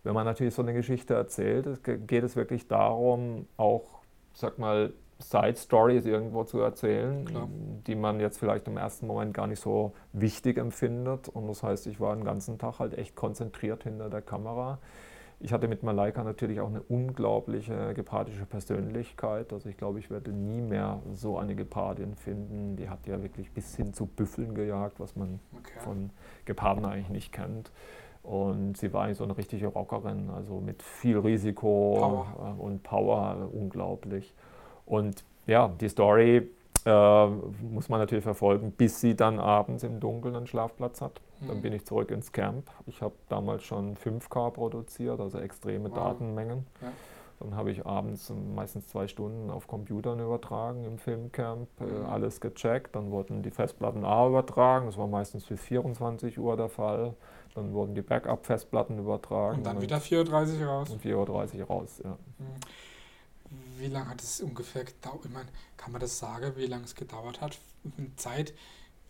wenn 0.08 0.14
man 0.14 0.26
natürlich 0.26 0.56
so 0.56 0.62
eine 0.62 0.74
Geschichte 0.74 1.16
erzählt, 1.16 1.82
geht 2.08 2.24
es 2.24 2.38
wirklich 2.38 2.66
darum, 2.70 3.46
auch, 3.58 3.84
sag 4.34 4.58
mal, 4.58 4.94
Side 5.20 5.58
Stories 5.58 6.06
irgendwo 6.06 6.46
zu 6.46 6.62
erzählen, 6.62 7.26
Klar. 7.26 7.50
die 7.88 7.96
man 7.96 8.22
jetzt 8.22 8.38
vielleicht 8.38 8.68
im 8.70 8.78
ersten 8.78 9.06
Moment 9.06 9.34
gar 9.34 9.48
nicht 9.48 9.60
so 9.60 9.94
wichtig 10.14 10.58
empfindet. 10.58 11.28
Und 11.28 11.48
das 11.48 11.62
heißt, 11.62 11.88
ich 11.88 12.00
war 12.00 12.16
den 12.16 12.24
ganzen 12.24 12.58
Tag 12.58 12.80
halt 12.80 12.98
echt 12.98 13.16
konzentriert 13.18 13.84
hinter 13.84 14.10
der 14.10 14.22
Kamera. 14.22 14.78
Ich 15.42 15.52
hatte 15.52 15.68
mit 15.68 15.84
Malaika 15.84 16.24
natürlich 16.24 16.62
auch 16.62 16.70
eine 16.70 16.82
unglaubliche 16.84 17.94
gepardische 17.94 18.46
Persönlichkeit. 18.46 19.52
Also 19.52 19.68
ich 19.68 19.76
glaube, 19.76 20.00
ich 20.00 20.10
werde 20.10 20.32
nie 20.32 20.62
mehr 20.62 21.02
so 21.14 21.38
eine 21.38 21.54
Gepardin 21.56 22.16
finden. 22.16 22.78
Die 22.78 22.90
hat 22.90 23.06
ja 23.08 23.22
wirklich 23.22 23.52
bis 23.52 23.76
hin 23.76 23.94
zu 23.94 24.06
Büffeln 24.06 24.56
gejagt, 24.56 25.02
was 25.02 25.18
man 25.18 25.40
Okay. 25.58 25.80
von 25.80 26.12
Geparden 26.46 26.86
eigentlich 26.86 27.10
nicht 27.10 27.32
kennt. 27.34 27.72
Und 28.28 28.76
sie 28.78 28.92
war 28.92 29.06
eigentlich 29.06 29.18
so 29.18 29.24
eine 29.24 29.38
richtige 29.38 29.68
Rockerin, 29.68 30.30
also 30.36 30.60
mit 30.60 30.84
viel 30.84 31.18
Risiko 31.18 31.96
Power. 31.98 32.56
äh, 32.60 32.62
und 32.62 32.84
Power, 32.84 33.50
unglaublich. 33.54 34.34
Und 34.86 35.24
ja, 35.46 35.70
die 35.80 35.88
Story 35.88 36.50
äh, 36.86 37.26
muss 37.72 37.88
man 37.90 38.00
natürlich 38.02 38.24
verfolgen, 38.24 38.72
bis 38.72 39.00
sie 39.02 39.16
dann 39.16 39.40
abends 39.40 39.84
im 39.84 40.00
Dunkeln 40.00 40.36
einen 40.36 40.48
Schlafplatz 40.48 41.02
hat. 41.02 41.22
Dann 41.48 41.58
Mhm. 41.58 41.62
bin 41.62 41.74
ich 41.74 41.86
zurück 41.86 42.12
ins 42.12 42.32
Camp. 42.32 42.70
Ich 42.86 43.02
habe 43.02 43.14
damals 43.30 43.64
schon 43.64 43.96
5K 43.96 44.50
produziert, 44.52 45.20
also 45.20 45.38
extreme 45.40 45.90
Wow. 45.90 45.96
Datenmengen. 45.98 46.66
Ja. 46.82 46.88
Dann 47.40 47.56
habe 47.56 47.70
ich 47.72 47.86
abends 47.86 48.32
meistens 48.56 48.88
zwei 48.88 49.08
Stunden 49.08 49.52
auf 49.52 49.68
Computern 49.68 50.20
übertragen 50.20 50.84
im 50.86 50.98
Filmcamp, 50.98 51.70
äh, 51.80 51.84
Mhm. 51.84 52.06
alles 52.08 52.42
gecheckt. 52.42 52.96
Dann 52.96 53.12
wurden 53.12 53.44
die 53.44 53.52
Festplatten 53.52 54.04
A 54.06 54.28
übertragen, 54.28 54.88
das 54.88 54.98
war 54.98 55.08
meistens 55.08 55.46
bis 55.46 55.60
24 55.62 56.40
Uhr 56.40 56.58
der 56.58 56.70
Fall. 56.70 57.14
Dann 57.54 57.74
wurden 57.74 57.94
die 57.96 58.02
Backup-Festplatten 58.02 58.98
übertragen. 59.00 59.58
Und 59.58 59.64
dann 59.66 59.82
wieder 59.82 59.98
4.30 60.00 60.62
Uhr 60.62 60.68
raus. 60.68 60.90
um 60.90 61.00
4.30 61.00 61.60
Uhr 61.62 61.68
raus. 61.68 62.02
Ja. 62.04 62.18
Mhm. 62.40 62.56
Wie 63.80 63.88
lange 63.88 64.10
hat 64.10 64.22
es 64.22 64.42
ungefähr 64.42 64.84
gedauert? 64.84 65.22
Ich 65.26 65.32
meine, 65.32 65.48
kann 65.78 65.92
man 65.92 66.02
das 66.02 66.18
sagen, 66.20 66.54
wie 66.56 66.66
lange 66.66 66.84
es 66.86 66.96
gedauert 66.96 67.40
hat? 67.42 67.58
Zeit, 68.16 68.54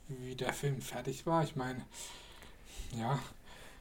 wie 0.09 0.35
der 0.35 0.53
Film 0.53 0.81
fertig 0.81 1.25
war? 1.25 1.43
Ich 1.43 1.55
meine, 1.55 1.85
ja. 2.95 3.17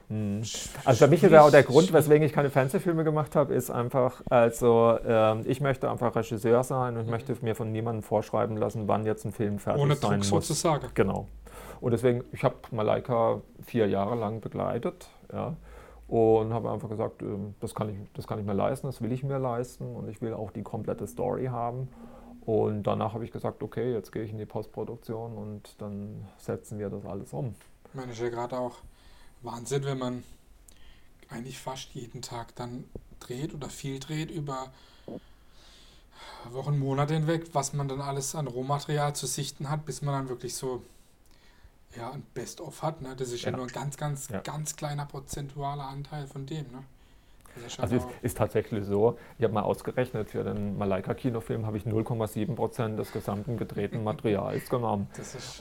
Mhm. 0.09 0.41
sch- 0.43 0.69
Also 0.85 1.05
für 1.05 1.11
mich 1.11 1.23
ist 1.25 1.33
ja 1.33 1.43
auch 1.43 1.51
der 1.51 1.63
Grund, 1.65 1.93
weswegen 1.93 2.25
ich 2.27 2.33
keine 2.33 2.51
Fernsehfilme 2.51 3.03
gemacht 3.05 3.35
habe, 3.35 3.55
ist 3.55 3.71
einfach, 3.71 4.23
also 4.31 4.99
ähm, 5.05 5.43
ich 5.47 5.61
möchte 5.61 5.91
einfach 5.91 6.15
Regisseur 6.15 6.63
sein 6.63 6.95
und 6.95 7.01
ich 7.01 7.07
Mhm. 7.07 7.11
möchte 7.13 7.37
mir 7.43 7.55
von 7.57 7.73
niemandem 7.73 8.03
vorschreiben 8.03 8.57
lassen, 8.57 8.87
wann 8.89 9.05
jetzt 9.05 9.25
ein 9.25 9.33
Film 9.33 9.59
fertig 9.59 9.83
Ohne 9.83 9.95
sein 9.97 10.21
Druck 10.21 10.31
muss. 10.31 10.47
sozusagen. 10.49 10.87
Genau. 10.95 11.27
Und 11.81 11.91
deswegen, 11.93 12.25
ich 12.33 12.45
habe 12.45 12.55
Malaika 12.71 13.41
vier 13.65 13.89
Jahre 13.89 14.15
lang 14.15 14.41
begleitet 14.41 15.09
ja, 15.33 15.57
und 16.09 16.53
habe 16.55 16.71
einfach 16.71 16.89
gesagt, 16.89 17.23
ähm, 17.23 17.55
das 17.61 17.75
kann, 17.75 17.89
ich, 17.91 17.97
das 18.15 18.27
kann 18.27 18.39
ich 18.39 18.47
mir 18.47 18.55
leisten, 18.55 18.87
das 18.87 19.03
will 19.03 19.13
ich 19.13 19.25
mir 19.25 19.39
leisten 19.39 19.95
und 19.97 20.09
ich 20.09 20.23
will 20.23 20.35
auch 20.35 20.51
die 20.53 20.63
komplette 20.63 21.07
Story 21.07 21.47
haben. 21.47 21.89
Und 22.45 22.85
danach 22.85 23.13
habe 23.13 23.25
ich 23.25 23.33
gesagt, 23.33 23.61
okay, 23.65 23.93
jetzt 23.93 24.13
gehe 24.13 24.23
ich 24.23 24.31
in 24.31 24.39
die 24.39 24.47
Postproduktion 24.47 25.37
und 25.37 25.81
dann 25.83 26.25
setzen 26.37 26.79
wir 26.79 26.89
das 26.91 27.05
alles 27.05 27.33
um. 27.33 27.57
Ich 27.89 27.95
meine, 27.95 28.13
ja 28.13 28.29
gerade 28.29 28.57
auch 28.57 28.77
Wahnsinn, 29.43 29.85
wenn 29.85 29.99
man 29.99 30.25
eigentlich 31.29 31.59
fast 31.59 31.91
jeden 31.95 32.23
Tag 32.23 32.55
dann 32.57 32.85
dreht 33.21 33.55
oder 33.55 33.69
viel 33.69 33.99
dreht 33.99 34.31
über 34.31 34.73
Wochen, 36.51 36.79
Monate 36.79 37.15
hinweg, 37.15 37.49
was 37.53 37.73
man 37.73 37.89
dann 37.89 38.01
alles 38.01 38.35
an 38.35 38.47
Rohmaterial 38.47 39.15
zu 39.15 39.27
sichten 39.27 39.69
hat, 39.69 39.85
bis 39.85 40.03
man 40.03 40.15
dann 40.15 40.29
wirklich 40.29 40.55
so 40.55 40.83
ja, 41.97 42.11
ein 42.11 42.23
Best-of 42.35 42.83
hat. 42.83 43.01
Ne? 43.03 43.17
Das 43.17 43.31
ist 43.33 43.43
ja, 43.43 43.51
Ja. 43.51 43.57
nur 43.57 43.67
ein 43.67 43.73
ganz, 43.73 43.97
ganz, 43.97 44.29
Ja. 44.29 44.41
ganz 44.41 44.77
kleiner 44.77 45.07
prozentualer 45.07 45.85
Anteil 45.87 46.27
von 46.27 46.47
dem. 46.47 46.71
Ne? 46.71 46.85
Ist 47.65 47.81
Also 47.81 47.97
es 47.97 48.07
ist 48.23 48.39
tatsächlich 48.39 48.85
so, 48.85 49.17
ich 49.39 49.45
habe 49.45 49.55
mal 49.55 49.63
ausgerechnet, 49.63 50.31
für 50.31 50.45
den 50.45 50.77
Malaika-Kinofilm 50.79 51.67
habe 51.67 51.77
ich 51.77 51.85
0,7 51.85 52.55
Prozent 52.55 52.99
des 52.99 53.13
gesamten 53.13 53.57
gedrehten 53.57 54.05
Materials 54.05 54.69
genommen. 54.69 55.09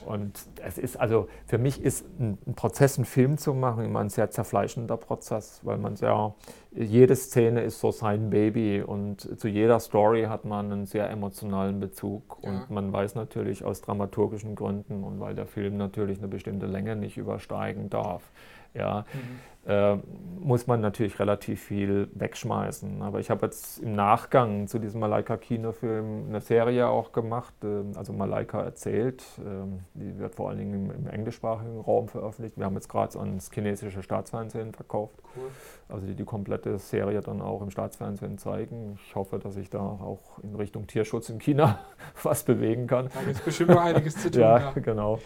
Und 0.06 0.38
es 0.64 0.78
ist 0.78 0.96
also, 0.96 1.28
für 1.46 1.58
mich 1.58 1.82
ist 1.82 2.04
ein, 2.18 2.38
ein 2.46 2.54
Prozess, 2.54 2.98
einen 2.98 3.04
Film 3.04 3.38
zu 3.38 3.54
machen, 3.54 3.84
immer 3.84 4.00
ein 4.00 4.10
sehr 4.10 4.30
zerfleischender 4.30 4.96
Prozess, 4.96 5.60
weil 5.62 5.78
man 5.78 5.96
sehr, 5.96 6.34
jede 6.72 7.16
Szene 7.16 7.62
ist 7.62 7.80
so 7.80 7.92
sein 7.92 8.30
Baby 8.30 8.82
und 8.82 9.38
zu 9.38 9.48
jeder 9.48 9.80
Story 9.80 10.24
hat 10.24 10.44
man 10.44 10.72
einen 10.72 10.86
sehr 10.86 11.08
emotionalen 11.10 11.80
Bezug. 11.80 12.38
Ja. 12.42 12.50
Und 12.50 12.70
man 12.70 12.92
weiß 12.92 13.14
natürlich 13.14 13.64
aus 13.64 13.80
dramaturgischen 13.80 14.54
Gründen 14.54 15.04
und 15.04 15.20
weil 15.20 15.34
der 15.34 15.46
Film 15.46 15.76
natürlich 15.76 16.18
eine 16.18 16.28
bestimmte 16.28 16.66
Länge 16.66 16.96
nicht 16.96 17.16
übersteigen 17.16 17.88
darf, 17.90 18.22
ja, 18.74 19.06
mhm. 19.12 19.40
Äh, 19.66 19.96
muss 20.46 20.68
man 20.68 20.80
natürlich 20.80 21.18
relativ 21.18 21.60
viel 21.60 22.08
wegschmeißen. 22.14 23.02
Aber 23.02 23.18
ich 23.18 23.30
habe 23.30 23.46
jetzt 23.46 23.80
im 23.80 23.94
Nachgang 23.94 24.68
zu 24.68 24.78
diesem 24.78 25.00
Malaika-Kinofilm 25.00 26.28
eine 26.28 26.40
Serie 26.40 26.86
auch 26.86 27.10
gemacht, 27.10 27.54
ähm, 27.64 27.90
also 27.96 28.12
Malaika 28.12 28.62
erzählt. 28.62 29.24
Ähm, 29.44 29.80
die 29.94 30.16
wird 30.18 30.36
vor 30.36 30.50
allen 30.50 30.58
Dingen 30.58 30.74
im, 30.74 30.90
im 30.92 31.06
englischsprachigen 31.08 31.80
Raum 31.80 32.06
veröffentlicht. 32.06 32.56
Wir 32.56 32.64
haben 32.64 32.74
jetzt 32.74 32.88
gerade 32.88 33.18
ans 33.18 33.50
chinesische 33.52 34.04
Staatsfernsehen 34.04 34.72
verkauft, 34.72 35.16
cool. 35.36 35.50
also 35.88 36.06
die 36.06 36.14
die 36.14 36.24
komplette 36.24 36.78
Serie 36.78 37.20
dann 37.20 37.42
auch 37.42 37.60
im 37.60 37.70
Staatsfernsehen 37.70 38.38
zeigen. 38.38 38.98
Ich 39.04 39.16
hoffe, 39.16 39.40
dass 39.40 39.56
ich 39.56 39.68
da 39.68 39.80
auch 39.80 40.38
in 40.44 40.54
Richtung 40.54 40.86
Tierschutz 40.86 41.28
in 41.28 41.40
China 41.40 41.80
was 42.22 42.44
bewegen 42.44 42.86
kann. 42.86 43.08
Da 43.12 43.20
gibt 43.22 43.38
es 43.38 43.40
bestimmt 43.40 43.70
noch 43.70 43.82
einiges 43.82 44.16
zu 44.16 44.30
tun. 44.30 44.40
ja, 44.42 44.58
ja, 44.58 44.72
genau. 44.76 45.18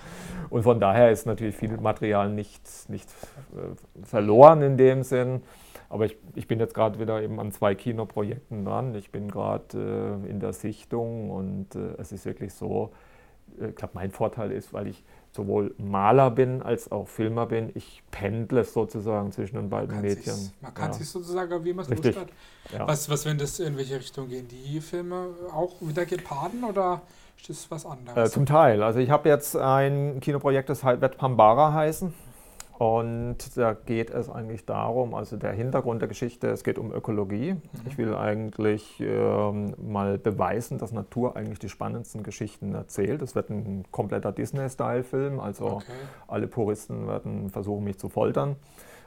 Und 0.48 0.62
von 0.62 0.80
daher 0.80 1.10
ist 1.10 1.26
natürlich 1.26 1.56
viel 1.56 1.76
Material 1.76 2.30
nicht, 2.30 2.62
nicht 2.88 3.08
äh, 3.54 4.04
verloren 4.30 4.62
in 4.62 4.76
dem 4.76 5.02
Sinn. 5.02 5.42
Aber 5.88 6.06
ich, 6.06 6.16
ich 6.36 6.46
bin 6.46 6.60
jetzt 6.60 6.72
gerade 6.74 7.00
wieder 7.00 7.20
eben 7.20 7.40
an 7.40 7.50
zwei 7.50 7.74
Kinoprojekten 7.74 8.64
dran. 8.64 8.94
Ich 8.94 9.10
bin 9.10 9.28
gerade 9.28 10.20
äh, 10.24 10.30
in 10.30 10.38
der 10.38 10.52
Sichtung 10.52 11.30
und 11.30 11.74
äh, 11.74 11.96
es 11.98 12.12
ist 12.12 12.24
wirklich 12.26 12.54
so, 12.54 12.92
äh, 13.60 13.70
ich 13.70 13.74
glaube, 13.74 13.94
mein 13.94 14.12
Vorteil 14.12 14.52
ist, 14.52 14.72
weil 14.72 14.86
ich 14.86 15.02
sowohl 15.32 15.74
Maler 15.78 16.30
bin 16.30 16.62
als 16.62 16.92
auch 16.92 17.08
Filmer 17.08 17.46
bin. 17.46 17.72
Ich 17.74 18.04
pendle 18.12 18.62
sozusagen 18.62 19.32
zwischen 19.32 19.56
den 19.56 19.68
beiden 19.68 19.96
man 19.96 20.02
Medien. 20.02 20.52
Man 20.60 20.74
kann 20.74 20.92
ja. 20.92 20.92
sich 20.92 21.08
sozusagen, 21.08 21.64
wie 21.64 21.72
man 21.72 21.84
es 21.84 21.90
Lust 21.90 22.16
hat. 22.16 22.28
Ja. 22.72 22.86
Was, 22.86 23.10
was, 23.10 23.26
wenn 23.26 23.38
das 23.38 23.58
in 23.58 23.76
welche 23.76 23.96
Richtung 23.96 24.28
gehen? 24.28 24.46
Die 24.46 24.80
Filme 24.80 25.30
auch 25.52 25.74
wieder 25.80 26.06
Geparden 26.06 26.62
oder 26.62 27.02
ist 27.36 27.48
das 27.48 27.68
was 27.68 27.84
anderes? 27.84 28.30
Äh, 28.30 28.32
zum 28.32 28.46
Teil. 28.46 28.84
Also 28.84 29.00
ich 29.00 29.10
habe 29.10 29.28
jetzt 29.28 29.56
ein 29.56 30.20
Kinoprojekt, 30.20 30.68
das 30.68 30.84
halt 30.84 31.00
wird 31.00 31.18
Pambara 31.18 31.72
heißen. 31.72 32.14
Und 32.80 33.36
da 33.58 33.74
geht 33.74 34.08
es 34.08 34.30
eigentlich 34.30 34.64
darum, 34.64 35.14
also 35.14 35.36
der 35.36 35.52
Hintergrund 35.52 36.00
der 36.00 36.08
Geschichte, 36.08 36.48
es 36.48 36.64
geht 36.64 36.78
um 36.78 36.94
Ökologie. 36.94 37.52
Mhm. 37.52 37.60
Ich 37.84 37.98
will 37.98 38.14
eigentlich 38.14 38.98
ähm, 39.00 39.74
mal 39.76 40.16
beweisen, 40.16 40.78
dass 40.78 40.90
Natur 40.90 41.36
eigentlich 41.36 41.58
die 41.58 41.68
spannendsten 41.68 42.22
Geschichten 42.22 42.74
erzählt. 42.74 43.20
Es 43.20 43.34
wird 43.34 43.50
ein 43.50 43.84
kompletter 43.90 44.32
Disney-Style-Film, 44.32 45.40
also 45.40 45.66
okay. 45.66 45.92
alle 46.26 46.46
Puristen 46.46 47.06
werden 47.06 47.50
versuchen, 47.50 47.84
mich 47.84 47.98
zu 47.98 48.08
foltern. 48.08 48.56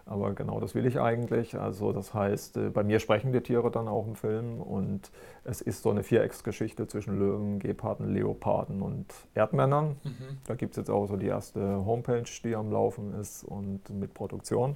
Aber 0.05 0.33
genau 0.33 0.59
das 0.59 0.75
will 0.75 0.85
ich 0.85 0.99
eigentlich. 0.99 1.57
Also 1.57 1.93
das 1.93 2.13
heißt, 2.13 2.57
äh, 2.57 2.69
bei 2.69 2.83
mir 2.83 2.99
sprechen 2.99 3.31
die 3.31 3.41
Tiere 3.41 3.71
dann 3.71 3.87
auch 3.87 4.05
im 4.05 4.15
Film 4.15 4.59
und 4.59 5.11
es 5.45 5.61
ist 5.61 5.81
so 5.81 5.91
eine 5.91 6.03
Vierecksgeschichte 6.03 6.87
zwischen 6.87 7.17
Löwen, 7.17 7.59
Geparden, 7.59 8.13
Leoparden 8.13 8.81
und 8.81 9.05
Erdmännern. 9.33 9.95
Mhm. 10.03 10.37
Da 10.45 10.55
gibt 10.55 10.73
es 10.73 10.77
jetzt 10.77 10.89
auch 10.89 11.07
so 11.07 11.15
die 11.15 11.27
erste 11.27 11.85
Homepage, 11.85 12.25
die 12.43 12.55
am 12.55 12.71
Laufen 12.71 13.13
ist 13.19 13.43
und 13.43 13.89
mit 13.89 14.13
Produktion. 14.13 14.75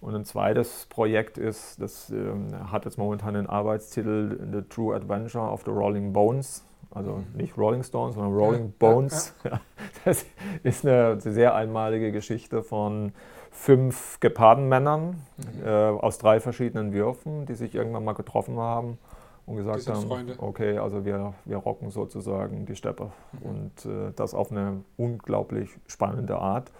Und 0.00 0.14
ein 0.14 0.24
zweites 0.24 0.86
Projekt 0.86 1.38
ist, 1.38 1.80
das 1.80 2.10
ähm, 2.10 2.70
hat 2.70 2.84
jetzt 2.84 2.98
momentan 2.98 3.34
den 3.34 3.46
Arbeitstitel 3.46 4.38
The 4.52 4.62
True 4.62 4.94
Adventure 4.94 5.48
of 5.48 5.62
the 5.64 5.70
Rolling 5.70 6.12
Bones. 6.12 6.64
Also 6.90 7.12
mhm. 7.12 7.24
nicht 7.36 7.56
Rolling 7.56 7.82
Stones, 7.82 8.14
sondern 8.14 8.34
Rolling 8.34 8.66
ja, 8.66 8.72
Bones. 8.78 9.34
Ja, 9.44 9.50
ja. 9.52 9.60
Das 10.04 10.24
ist 10.62 10.86
eine 10.86 11.20
sehr 11.20 11.54
einmalige 11.54 12.12
Geschichte 12.12 12.62
von 12.62 13.12
fünf 13.56 14.20
Gepardenmännern 14.20 15.22
mhm. 15.38 15.66
äh, 15.66 15.68
aus 15.68 16.18
drei 16.18 16.40
verschiedenen 16.40 16.92
Würfen, 16.92 17.46
die 17.46 17.54
sich 17.54 17.74
irgendwann 17.74 18.04
mal 18.04 18.12
getroffen 18.12 18.58
haben 18.58 18.98
und 19.46 19.56
gesagt 19.56 19.88
haben, 19.88 20.06
Freunde. 20.06 20.34
okay, 20.38 20.78
also 20.78 21.04
wir, 21.04 21.34
wir 21.44 21.56
rocken 21.56 21.90
sozusagen 21.90 22.66
die 22.66 22.76
Steppe. 22.76 23.10
Mhm. 23.32 23.48
Und 23.48 23.86
äh, 23.86 24.12
das 24.14 24.34
auf 24.34 24.52
eine 24.52 24.84
unglaublich 24.96 25.70
spannende 25.86 26.36
Art. 26.36 26.70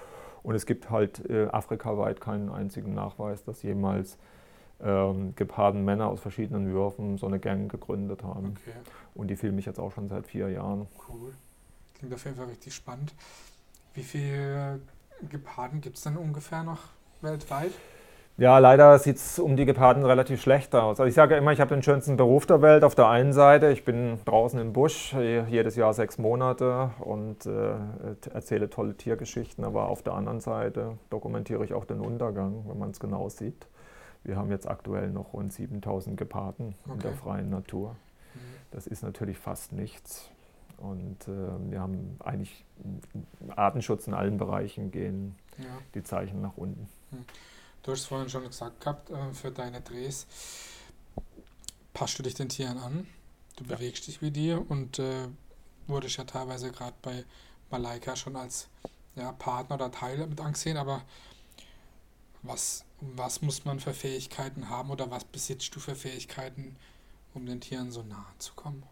Und 0.42 0.54
es 0.54 0.66
gibt 0.66 0.90
halt 0.90 1.28
äh, 1.28 1.46
afrikaweit 1.46 2.20
keinen 2.20 2.50
einzigen 2.50 2.94
Nachweis, 2.94 3.42
dass 3.42 3.62
jemals 3.62 4.18
ähm, 4.80 5.34
gepaarten 5.34 5.84
Männer 5.84 6.08
aus 6.08 6.20
verschiedenen 6.20 6.70
Würfen 6.72 7.16
so 7.16 7.26
eine 7.26 7.40
Gang 7.40 7.70
gegründet 7.70 8.22
haben. 8.22 8.54
Okay. 8.60 8.76
Und 9.14 9.28
die 9.28 9.36
filme 9.36 9.58
ich 9.58 9.66
jetzt 9.66 9.80
auch 9.80 9.92
schon 9.92 10.08
seit 10.08 10.26
vier 10.26 10.50
Jahren. 10.50 10.86
Cool. 11.08 11.32
Klingt 11.94 12.14
auf 12.14 12.24
jeden 12.24 12.36
Fall 12.36 12.46
richtig 12.46 12.74
spannend. 12.74 13.14
Wie 13.94 14.02
viele 14.02 14.80
Geparden 15.30 15.80
gibt 15.80 15.96
es 15.96 16.02
denn 16.02 16.16
ungefähr 16.16 16.62
noch 16.62 16.80
weltweit? 17.22 17.72
Ja, 18.38 18.58
leider 18.58 18.98
sieht 18.98 19.16
es 19.16 19.38
um 19.38 19.56
die 19.56 19.64
Geparden 19.64 20.04
relativ 20.04 20.42
schlecht 20.42 20.74
aus. 20.74 21.00
Also 21.00 21.08
ich 21.08 21.14
sage 21.14 21.36
immer, 21.36 21.52
ich 21.52 21.60
habe 21.60 21.74
den 21.74 21.82
schönsten 21.82 22.18
Beruf 22.18 22.44
der 22.44 22.60
Welt. 22.60 22.84
Auf 22.84 22.94
der 22.94 23.08
einen 23.08 23.32
Seite, 23.32 23.70
ich 23.70 23.86
bin 23.86 24.18
draußen 24.26 24.60
im 24.60 24.74
Busch, 24.74 25.14
jedes 25.14 25.74
Jahr 25.74 25.94
sechs 25.94 26.18
Monate 26.18 26.90
und 27.00 27.46
äh, 27.46 27.76
erzähle 28.34 28.68
tolle 28.68 28.94
Tiergeschichten. 28.94 29.64
Aber 29.64 29.88
auf 29.88 30.02
der 30.02 30.12
anderen 30.12 30.40
Seite 30.40 30.98
dokumentiere 31.08 31.64
ich 31.64 31.72
auch 31.72 31.86
den 31.86 32.00
Untergang, 32.00 32.64
wenn 32.68 32.78
man 32.78 32.90
es 32.90 33.00
genau 33.00 33.30
sieht. 33.30 33.66
Wir 34.22 34.36
haben 34.36 34.50
jetzt 34.50 34.68
aktuell 34.68 35.08
noch 35.08 35.32
rund 35.32 35.54
7000 35.54 36.18
Geparden 36.18 36.74
okay. 36.84 36.92
in 36.92 36.98
der 37.00 37.12
freien 37.12 37.48
Natur. 37.48 37.92
Mhm. 38.34 38.38
Das 38.70 38.86
ist 38.86 39.02
natürlich 39.02 39.38
fast 39.38 39.72
nichts. 39.72 40.30
Und 40.78 41.28
äh, 41.28 41.70
wir 41.70 41.80
haben 41.80 42.16
eigentlich 42.20 42.64
Artenschutz 43.54 44.06
in 44.06 44.14
allen 44.14 44.36
Bereichen 44.36 44.90
gehen 44.90 45.36
ja. 45.58 45.78
die 45.94 46.02
Zeichen 46.02 46.42
nach 46.42 46.56
unten. 46.56 46.88
Hm. 47.10 47.24
Du 47.82 47.92
hast 47.92 48.00
es 48.00 48.06
vorhin 48.06 48.28
schon 48.28 48.44
gesagt 48.44 48.80
gehabt, 48.80 49.10
äh, 49.10 49.32
für 49.32 49.50
deine 49.50 49.80
Drehs 49.80 50.26
passt 51.94 52.18
du 52.18 52.22
dich 52.22 52.34
den 52.34 52.48
Tieren 52.48 52.78
an, 52.78 53.06
du 53.56 53.64
ja. 53.64 53.76
bewegst 53.76 54.06
dich 54.06 54.20
wie 54.20 54.30
die 54.30 54.52
und 54.52 54.98
äh, 54.98 55.28
wurdest 55.86 56.18
ja 56.18 56.24
teilweise 56.24 56.72
gerade 56.72 56.96
bei 57.00 57.24
Malaika 57.70 58.16
schon 58.16 58.36
als 58.36 58.68
ja, 59.14 59.32
Partner 59.32 59.76
oder 59.76 59.90
Teil 59.90 60.26
mit 60.26 60.40
angesehen, 60.40 60.76
aber 60.76 61.02
was, 62.42 62.84
was 63.00 63.40
muss 63.40 63.64
man 63.64 63.80
für 63.80 63.94
Fähigkeiten 63.94 64.68
haben 64.68 64.90
oder 64.90 65.10
was 65.10 65.24
besitzt 65.24 65.74
du 65.74 65.80
für 65.80 65.94
Fähigkeiten, 65.94 66.76
um 67.34 67.46
den 67.46 67.60
Tieren 67.60 67.90
so 67.90 68.02
nahe 68.02 68.26
zu 68.38 68.52
kommen? 68.54 68.82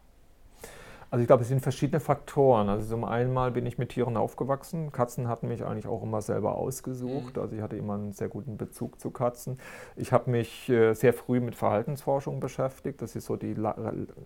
Also 1.10 1.22
ich 1.22 1.26
glaube, 1.26 1.42
es 1.42 1.48
sind 1.48 1.60
verschiedene 1.60 2.00
Faktoren. 2.00 2.68
Also 2.68 2.88
zum 2.88 3.04
einen 3.04 3.52
bin 3.52 3.66
ich 3.66 3.78
mit 3.78 3.90
Tieren 3.90 4.16
aufgewachsen. 4.16 4.92
Katzen 4.92 5.28
hatten 5.28 5.48
mich 5.48 5.64
eigentlich 5.64 5.86
auch 5.86 6.02
immer 6.02 6.20
selber 6.22 6.56
ausgesucht. 6.56 7.36
Mhm. 7.36 7.42
Also 7.42 7.56
ich 7.56 7.62
hatte 7.62 7.76
immer 7.76 7.94
einen 7.94 8.12
sehr 8.12 8.28
guten 8.28 8.56
Bezug 8.56 9.00
zu 9.00 9.10
Katzen. 9.10 9.58
Ich 9.96 10.12
habe 10.12 10.30
mich 10.30 10.68
äh, 10.68 10.94
sehr 10.94 11.12
früh 11.12 11.40
mit 11.40 11.54
Verhaltensforschung 11.54 12.40
beschäftigt. 12.40 13.02
Das 13.02 13.16
ist 13.16 13.26
so 13.26 13.36
die, 13.36 13.54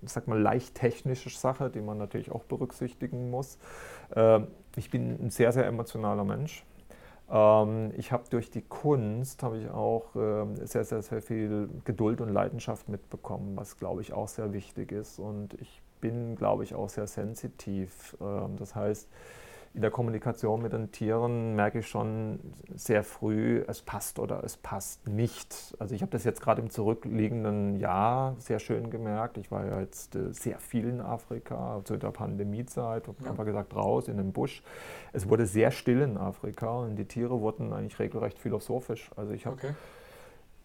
sag 0.03 0.29
mal, 0.29 0.41
leicht 0.41 0.75
technische 0.75 1.31
Sache, 1.31 1.71
die 1.71 1.81
man 1.81 1.99
natürlich 1.99 2.31
auch 2.31 2.45
berücksichtigen 2.45 3.31
muss. 3.31 3.59
Ähm, 4.15 4.49
ich 4.77 4.91
bin 4.91 5.19
ein 5.21 5.31
sehr, 5.31 5.53
sehr 5.53 5.67
emotionaler 5.67 6.25
Mensch. 6.25 6.65
Ähm, 7.31 7.93
ich 7.97 8.13
habe 8.13 8.25
durch 8.31 8.51
die 8.51 8.63
Kunst 8.63 9.43
habe 9.43 9.59
ich 9.59 9.71
auch 9.71 10.15
ähm, 10.17 10.57
sehr, 10.65 10.85
sehr, 10.85 11.03
sehr 11.03 11.21
viel 11.21 11.69
Geduld 11.85 12.21
und 12.21 12.31
Leidenschaft 12.31 12.89
mitbekommen, 12.89 13.57
was 13.57 13.77
glaube 13.77 14.01
ich 14.01 14.13
auch 14.13 14.29
sehr 14.29 14.53
wichtig 14.53 14.93
ist. 14.93 15.19
Und 15.19 15.55
ich 15.61 15.83
bin, 16.01 16.37
glaube 16.37 16.65
ich, 16.65 16.75
auch 16.75 16.89
sehr 16.89 17.07
sensitiv. 17.07 18.17
Ähm, 18.21 18.57
das 18.57 18.75
heißt, 18.75 19.09
in 19.75 19.83
der 19.83 19.91
Kommunikation 19.91 20.63
mit 20.63 20.73
den 20.73 20.91
Tieren 20.91 21.55
merke 21.55 21.81
ich 21.81 21.89
schon 21.89 22.41
sehr 22.75 23.05
früh, 23.05 23.63
es 23.67 23.83
passt 23.83 24.19
oder 24.19 24.43
es 24.43 24.57
passt 24.57 25.07
nicht. 25.07 25.77
Also 25.79 25.95
ich 25.95 26.01
habe 26.03 26.11
das 26.11 26.25
jetzt 26.25 26.41
gerade 26.41 26.63
im 26.63 26.71
zurückliegenden 26.71 27.77
Jahr 27.79 28.35
sehr 28.39 28.59
schön 28.59 28.91
gemerkt. 28.91 29.37
Ich 29.37 29.51
war 29.51 29.67
ja 29.67 29.81
jetzt 29.81 30.17
äh, 30.17 30.33
sehr 30.33 30.59
viel 30.59 30.89
in 30.89 31.01
Afrika 31.01 31.81
zu 31.85 31.97
der 31.97 32.11
Pandemiezeit, 32.11 33.07
habe 33.07 33.23
ja. 33.23 33.31
einfach 33.31 33.45
gesagt 33.45 33.77
raus 33.77 34.09
in 34.09 34.17
den 34.17 34.33
Busch. 34.33 34.63
Es 35.13 35.29
wurde 35.29 35.47
sehr 35.47 35.71
still 35.71 36.01
in 36.01 36.17
Afrika 36.17 36.81
und 36.81 36.97
die 36.97 37.05
Tiere 37.05 37.41
wurden 37.41 37.73
eigentlich 37.73 37.99
regelrecht 37.99 38.39
philosophisch. 38.39 39.11
Also 39.17 39.33
ich 39.33 39.47
habe 39.47 39.57
okay 39.57 39.75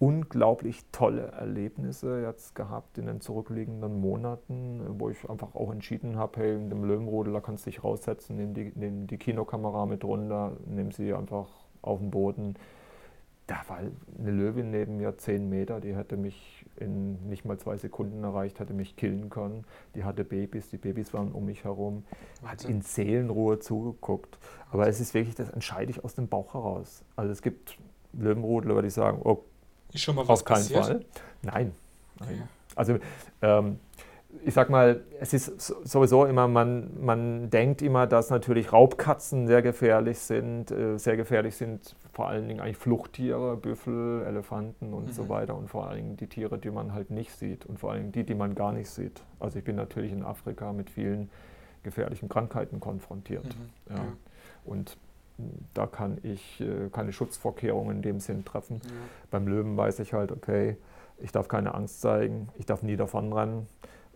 unglaublich 0.03 0.83
tolle 0.91 1.31
Erlebnisse 1.31 2.21
jetzt 2.21 2.55
gehabt 2.55 2.97
in 2.97 3.05
den 3.05 3.21
zurückliegenden 3.21 4.01
Monaten, 4.01 4.81
wo 4.99 5.09
ich 5.09 5.29
einfach 5.29 5.55
auch 5.55 5.71
entschieden 5.71 6.17
habe, 6.17 6.41
hey, 6.41 6.55
in 6.55 6.69
dem 6.69 6.83
Löwenrudel, 6.83 7.31
da 7.31 7.39
kannst 7.39 7.65
du 7.65 7.69
dich 7.69 7.85
raussetzen, 7.85 8.35
nimm 8.35 8.53
die, 8.53 8.73
nimm 8.75 9.07
die 9.07 9.17
Kinokamera 9.17 9.85
mit 9.85 10.03
runter, 10.03 10.57
nimm 10.65 10.91
sie 10.91 11.13
einfach 11.13 11.47
auf 11.81 11.99
den 11.99 12.11
Boden. 12.11 12.55
Da 13.47 13.61
war 13.69 13.77
eine 13.77 14.31
Löwin 14.31 14.71
neben 14.71 14.97
mir, 14.97 15.17
zehn 15.17 15.47
Meter, 15.47 15.79
die 15.79 15.95
hätte 15.95 16.17
mich 16.17 16.65
in 16.75 17.29
nicht 17.29 17.45
mal 17.45 17.57
zwei 17.57 17.77
Sekunden 17.77 18.25
erreicht, 18.25 18.59
hätte 18.59 18.73
mich 18.73 18.97
killen 18.97 19.29
können. 19.29 19.63
Die 19.95 20.03
hatte 20.03 20.25
Babys, 20.25 20.69
die 20.69 20.77
Babys 20.77 21.13
waren 21.13 21.31
um 21.31 21.45
mich 21.45 21.63
herum, 21.63 22.03
hat 22.43 22.65
in 22.65 22.81
Seelenruhe 22.81 23.59
zugeguckt. 23.59 24.37
Aber 24.69 24.85
es 24.89 24.99
ist 24.99 25.13
wirklich, 25.13 25.35
das 25.35 25.49
entscheide 25.49 25.91
ich 25.91 26.03
aus 26.03 26.13
dem 26.13 26.27
Bauch 26.27 26.55
heraus. 26.55 27.05
Also 27.15 27.31
es 27.31 27.41
gibt 27.41 27.77
Löwenrudler, 28.11 28.81
die 28.81 28.89
sagen, 28.89 29.21
oh 29.23 29.45
ist 29.93 30.01
schon 30.01 30.15
mal 30.15 30.27
was 30.27 30.41
Auf 30.41 30.45
keinen 30.45 30.57
passiert? 30.57 30.85
Fall. 30.85 31.05
Nein. 31.41 31.75
Okay. 32.19 32.41
Also 32.75 32.97
ähm, 33.41 33.79
ich 34.45 34.53
sag 34.53 34.69
mal, 34.69 35.01
es 35.19 35.33
ist 35.33 35.67
sowieso 35.67 36.25
immer, 36.25 36.47
man, 36.47 36.89
man 36.99 37.49
denkt 37.49 37.81
immer, 37.81 38.07
dass 38.07 38.29
natürlich 38.29 38.73
Raubkatzen 38.73 39.47
sehr 39.47 39.61
gefährlich 39.61 40.19
sind. 40.19 40.71
Äh, 40.71 40.97
sehr 40.97 41.17
gefährlich 41.17 41.55
sind 41.55 41.95
vor 42.13 42.27
allen 42.27 42.47
Dingen 42.47 42.59
eigentlich 42.59 42.77
Fluchttiere, 42.77 43.55
Büffel, 43.57 44.23
Elefanten 44.23 44.93
und 44.93 45.05
mhm. 45.07 45.11
so 45.11 45.29
weiter. 45.29 45.55
Und 45.55 45.69
vor 45.69 45.87
allen 45.87 45.97
Dingen 45.97 46.17
die 46.17 46.27
Tiere, 46.27 46.57
die 46.57 46.71
man 46.71 46.93
halt 46.93 47.11
nicht 47.11 47.31
sieht. 47.31 47.65
Und 47.65 47.79
vor 47.79 47.91
allen 47.91 48.01
Dingen 48.01 48.11
die, 48.11 48.23
die 48.23 48.35
man 48.35 48.55
gar 48.55 48.71
nicht 48.71 48.89
sieht. 48.89 49.21
Also 49.39 49.59
ich 49.59 49.65
bin 49.65 49.75
natürlich 49.75 50.11
in 50.11 50.23
Afrika 50.23 50.73
mit 50.73 50.89
vielen 50.89 51.29
gefährlichen 51.83 52.29
Krankheiten 52.29 52.79
konfrontiert. 52.79 53.45
Mhm. 53.45 53.95
Ja. 53.95 53.95
Ja. 53.97 54.03
Und 54.65 54.97
da 55.73 55.87
kann 55.87 56.19
ich 56.23 56.61
äh, 56.61 56.89
keine 56.91 57.11
Schutzvorkehrungen 57.11 57.97
in 57.97 58.01
dem 58.01 58.19
Sinn 58.19 58.45
treffen. 58.45 58.81
Ja. 58.83 58.91
Beim 59.31 59.47
Löwen 59.47 59.75
weiß 59.75 59.99
ich 59.99 60.13
halt, 60.13 60.31
okay, 60.31 60.77
ich 61.17 61.31
darf 61.31 61.47
keine 61.47 61.73
Angst 61.73 62.01
zeigen, 62.01 62.49
ich 62.57 62.65
darf 62.65 62.83
nie 62.83 62.95
davonrennen. 62.95 63.67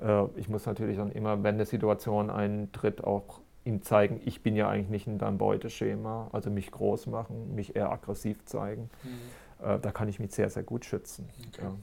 Äh, 0.01 0.25
ich 0.35 0.49
muss 0.49 0.65
natürlich 0.65 0.97
dann 0.97 1.11
immer, 1.11 1.43
wenn 1.43 1.55
eine 1.55 1.65
Situation 1.65 2.29
eintritt, 2.29 3.03
auch 3.03 3.41
ihm 3.65 3.81
zeigen, 3.81 4.21
ich 4.25 4.41
bin 4.41 4.55
ja 4.55 4.69
eigentlich 4.69 4.89
nicht 4.89 5.07
in 5.07 5.17
deinem 5.17 5.37
Beuteschema, 5.37 6.29
also 6.31 6.49
mich 6.49 6.71
groß 6.71 7.07
machen, 7.07 7.53
mich 7.55 7.75
eher 7.75 7.91
aggressiv 7.91 8.45
zeigen. 8.45 8.89
Mhm. 9.03 9.65
Äh, 9.65 9.79
da 9.79 9.91
kann 9.91 10.07
ich 10.07 10.19
mich 10.19 10.31
sehr, 10.31 10.49
sehr 10.49 10.63
gut 10.63 10.85
schützen. 10.85 11.29
Okay. 11.49 11.63
Ja. 11.63 11.75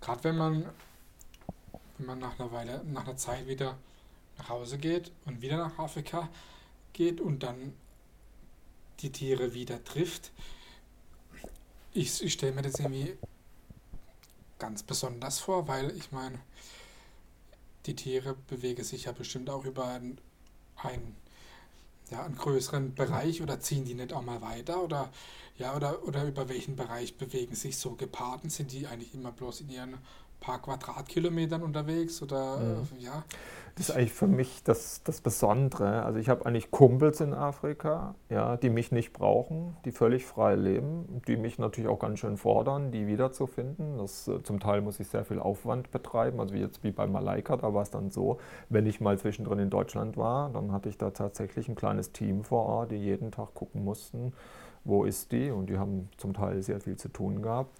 gerade 0.00 0.24
wenn 0.24 0.36
man, 0.36 0.64
wenn 1.98 2.06
man 2.06 2.18
nach 2.18 2.38
einer 2.38 2.50
Weile, 2.52 2.82
nach 2.86 3.06
einer 3.06 3.16
Zeit 3.16 3.46
wieder 3.46 3.76
nach 4.38 4.48
Hause 4.48 4.78
geht 4.78 5.12
und 5.26 5.42
wieder 5.42 5.56
nach 5.56 5.78
Afrika 5.78 6.28
geht 6.92 7.20
und 7.20 7.42
dann 7.42 7.72
die 9.00 9.10
Tiere 9.10 9.54
wieder 9.54 9.82
trifft, 9.84 10.32
ich, 11.92 12.22
ich 12.22 12.32
stelle 12.32 12.52
mir 12.52 12.62
das 12.62 12.78
irgendwie 12.78 13.16
ganz 14.58 14.82
besonders 14.82 15.38
vor, 15.40 15.68
weil 15.68 15.96
ich 15.96 16.12
meine, 16.12 16.38
die 17.86 17.94
Tiere 17.94 18.36
bewegen 18.48 18.84
sich 18.84 19.04
ja 19.04 19.12
bestimmt 19.12 19.50
auch 19.50 19.64
über 19.64 19.86
einen, 19.86 20.20
einen, 20.76 21.16
ja, 22.10 22.24
einen 22.24 22.36
größeren 22.36 22.94
Bereich 22.94 23.40
oder 23.42 23.60
ziehen 23.60 23.84
die 23.84 23.94
nicht 23.94 24.12
auch 24.12 24.22
mal 24.22 24.40
weiter 24.42 24.82
oder 24.82 25.10
ja 25.56 25.74
oder, 25.74 26.04
oder 26.04 26.24
über 26.24 26.48
welchen 26.48 26.76
Bereich 26.76 27.16
bewegen 27.16 27.54
sich 27.54 27.78
so 27.78 27.94
Geparden? 27.94 28.50
Sind 28.50 28.72
die 28.72 28.86
eigentlich 28.86 29.14
immer 29.14 29.32
bloß 29.32 29.62
in 29.62 29.70
ihren 29.70 29.98
paar 30.40 30.60
Quadratkilometern 30.62 31.62
unterwegs 31.62 32.22
oder 32.22 32.58
Mhm. 32.58 32.86
äh, 32.98 33.04
ja? 33.04 33.24
Das 33.76 33.90
ist 33.90 33.94
eigentlich 33.94 34.12
für 34.12 34.26
mich 34.26 34.64
das, 34.64 35.02
das 35.04 35.20
Besondere. 35.20 36.02
Also 36.02 36.18
ich 36.18 36.28
habe 36.28 36.44
eigentlich 36.46 36.72
Kumpels 36.72 37.20
in 37.20 37.32
Afrika, 37.32 38.16
ja, 38.28 38.56
die 38.56 38.70
mich 38.70 38.90
nicht 38.90 39.12
brauchen, 39.12 39.76
die 39.84 39.92
völlig 39.92 40.26
frei 40.26 40.56
leben, 40.56 41.22
die 41.28 41.36
mich 41.36 41.60
natürlich 41.60 41.88
auch 41.88 42.00
ganz 42.00 42.18
schön 42.18 42.36
fordern, 42.36 42.90
die 42.90 43.06
wiederzufinden. 43.06 43.98
Das, 43.98 44.26
äh, 44.26 44.42
zum 44.42 44.58
Teil 44.58 44.80
muss 44.80 44.98
ich 44.98 45.06
sehr 45.06 45.24
viel 45.24 45.38
Aufwand 45.38 45.92
betreiben, 45.92 46.40
also 46.40 46.54
wie 46.54 46.58
jetzt 46.60 46.82
wie 46.82 46.90
bei 46.90 47.06
Malaika, 47.06 47.56
da 47.56 47.72
war 47.72 47.82
es 47.82 47.90
dann 47.90 48.10
so, 48.10 48.38
wenn 48.68 48.84
ich 48.84 49.00
mal 49.00 49.16
zwischendrin 49.16 49.60
in 49.60 49.70
Deutschland 49.70 50.16
war, 50.16 50.50
dann 50.50 50.72
hatte 50.72 50.88
ich 50.88 50.98
da 50.98 51.10
tatsächlich 51.10 51.68
ein 51.68 51.76
kleines 51.76 52.10
Team 52.10 52.42
vor 52.42 52.66
Ort, 52.66 52.90
die 52.90 52.96
jeden 52.96 53.30
Tag 53.30 53.54
gucken 53.54 53.84
mussten, 53.84 54.32
wo 54.82 55.04
ist 55.04 55.30
die 55.30 55.52
und 55.52 55.70
die 55.70 55.78
haben 55.78 56.08
zum 56.16 56.34
Teil 56.34 56.62
sehr 56.62 56.80
viel 56.80 56.96
zu 56.96 57.10
tun 57.10 57.42
gehabt. 57.42 57.78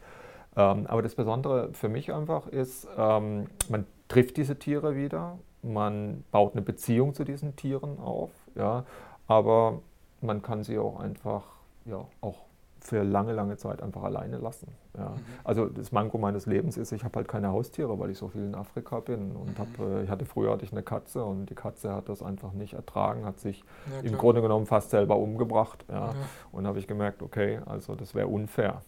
Ähm, 0.59 0.89
aber 0.89 1.03
das 1.03 1.15
Besondere 1.15 1.73
für 1.73 1.89
mich 1.89 2.13
einfach 2.13 2.49
ist, 2.49 2.89
ähm, 2.99 3.47
man 3.69 3.87
trifft 4.09 4.37
diese 4.37 4.59
Tiere 4.59 4.97
wieder, 4.97 5.39
man 5.63 6.25
baut 6.33 6.55
eine 6.55 6.63
Beziehung 6.63 7.15
zu 7.15 7.23
diesen 7.23 7.55
Tieren 7.55 8.01
auf, 8.01 8.31
ja, 8.57 8.85
aber 9.29 9.81
man 10.21 10.43
kann 10.43 10.65
sie 10.65 10.79
auch 10.79 10.99
einfach, 10.99 11.45
ja, 11.85 12.05
auch 12.21 12.48
für 12.89 13.03
lange, 13.03 13.33
lange 13.33 13.57
Zeit 13.59 13.83
einfach 13.83 14.03
alleine 14.03 14.39
lassen. 14.39 14.69
Ja. 14.97 15.11
Mhm. 15.11 15.15
Also 15.45 15.67
das 15.67 15.93
Manko 15.93 16.17
meines 16.19 16.47
Lebens 16.47 16.77
ist, 16.79 16.91
ich 16.93 17.05
habe 17.05 17.17
halt 17.17 17.29
keine 17.29 17.49
Haustiere, 17.49 17.99
weil 17.99 18.11
ich 18.11 18.19
so 18.19 18.29
viel 18.29 18.43
in 18.45 18.55
Afrika 18.55 19.01
bin 19.01 19.37
und 19.37 19.51
Mhm. 19.51 19.59
hab, 19.59 19.79
äh, 19.87 20.03
ich 20.05 20.11
hatte 20.11 20.25
früher 20.25 20.51
hatte 20.53 20.65
ich 20.65 20.73
eine 20.73 20.83
Katze 20.83 21.23
und 21.25 21.47
die 21.51 21.55
Katze 21.55 21.95
hat 21.95 22.09
das 22.09 22.23
einfach 22.23 22.53
nicht 22.53 22.73
ertragen, 22.73 23.25
hat 23.27 23.39
sich 23.39 23.63
Ja, 23.93 24.01
im. 24.09 24.17
Grunde 24.17 24.41
genommen 24.43 24.67
fast 24.67 24.91
selber 24.91 25.17
umgebracht. 25.17 25.85
Ja. 25.91 26.15
Und 26.51 26.67
habe 26.67 26.79
ich 26.79 26.87
gemerkt, 26.87 27.23
okay, 27.23 27.61
also 27.67 27.95
das 27.95 28.15
wäre 28.15 28.27
unfair. 28.29 28.81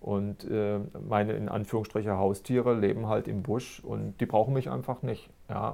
Und 0.00 0.44
äh, 0.50 0.80
meine 1.08 1.32
in 1.34 1.48
Anführungsstriche 1.48 2.16
Haustiere 2.18 2.74
leben 2.74 3.06
halt 3.06 3.28
im 3.28 3.42
Busch 3.42 3.80
und 3.84 4.20
die 4.20 4.26
brauchen 4.26 4.52
mich 4.52 4.68
einfach 4.70 5.02
nicht. 5.02 5.30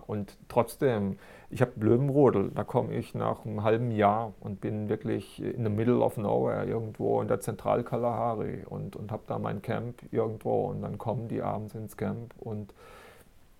Und 0.07 0.37
trotzdem, 0.49 1.19
ich 1.51 1.63
habe 1.63 1.73
Löwenrodel, 1.77 2.51
da 2.55 2.63
komme 2.63 2.95
ich 2.95 3.15
nach 3.15 3.45
einem 3.47 3.63
halben 3.63 3.91
Jahr 3.91 4.35
und 4.41 4.61
bin 4.61 4.89
wirklich 4.89 5.43
in 5.43 5.65
the 5.65 5.71
middle 5.71 6.01
of 6.01 6.17
nowhere 6.19 6.67
irgendwo 6.67 7.23
in 7.23 7.29
der 7.29 7.41
Zentralkalahari 7.41 8.65
und, 8.69 8.97
und 8.97 9.11
habe 9.11 9.23
da 9.27 9.39
mein 9.39 9.63
Camp 9.63 10.03
irgendwo 10.11 10.67
und 10.67 10.83
dann 10.83 10.99
kommen 10.99 11.29
die 11.29 11.41
abends 11.41 11.75
ins 11.75 11.97
Camp 11.97 12.35
und 12.39 12.75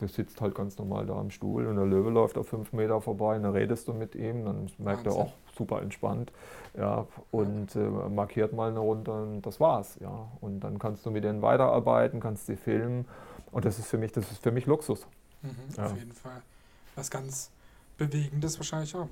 du 0.01 0.07
sitzt 0.07 0.41
halt 0.41 0.55
ganz 0.55 0.77
normal 0.79 1.07
da 1.07 1.15
am 1.19 1.31
Stuhl 1.31 1.67
und 1.67 1.77
der 1.77 1.87
Löwe 1.87 2.11
läuft 2.11 2.37
auf 2.37 2.49
fünf 2.49 2.73
Meter 2.73 3.01
vorbei 3.01 3.37
und 3.37 3.43
dann 3.45 3.53
redest 3.53 3.89
du 3.89 3.95
mit 3.95 4.15
ihm, 4.15 4.45
dann 4.45 4.71
merkt 4.79 5.07
er 5.07 5.13
Wahnsinn. 5.13 5.23
auch 5.23 5.33
super 5.57 5.81
entspannt 5.83 6.31
ja, 6.77 7.07
und 7.31 7.75
äh, 7.75 7.79
markiert 7.81 8.53
mal 8.53 8.69
eine 8.71 8.79
Runde 8.81 9.11
und 9.11 9.43
das 9.43 9.59
war's. 9.61 9.99
Ja. 10.01 10.29
Und 10.41 10.61
dann 10.61 10.79
kannst 10.79 11.05
du 11.07 11.11
mit 11.11 11.25
denen 11.25 11.43
weiterarbeiten, 11.43 12.21
kannst 12.21 12.47
sie 12.47 12.57
filmen 12.57 13.07
und 13.51 13.65
das 13.65 13.79
ist 13.79 13.89
für 13.89 13.99
mich, 13.99 14.13
das 14.13 14.31
ist 14.31 14.43
für 14.43 14.53
mich 14.53 14.67
Luxus. 14.67 15.07
Mhm, 15.43 15.51
Ja. 15.77 15.87
Auf 15.87 15.97
jeden 15.97 16.13
Fall. 16.13 16.43
Was 16.95 17.11
ganz 17.11 17.51
Bewegendes 17.99 18.59
wahrscheinlich 18.59 18.95
auch. 18.95 19.09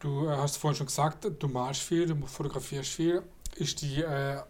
Du 0.00 0.28
äh, 0.28 0.36
hast 0.36 0.56
vorhin 0.58 0.76
schon 0.76 0.86
gesagt, 0.86 1.26
du 1.38 1.48
malst 1.48 1.80
viel, 1.80 2.06
du 2.06 2.26
fotografierst 2.26 2.90
viel. 2.90 3.22
Ist 3.56 3.80
die, 3.80 4.02
äh, 4.02 4.42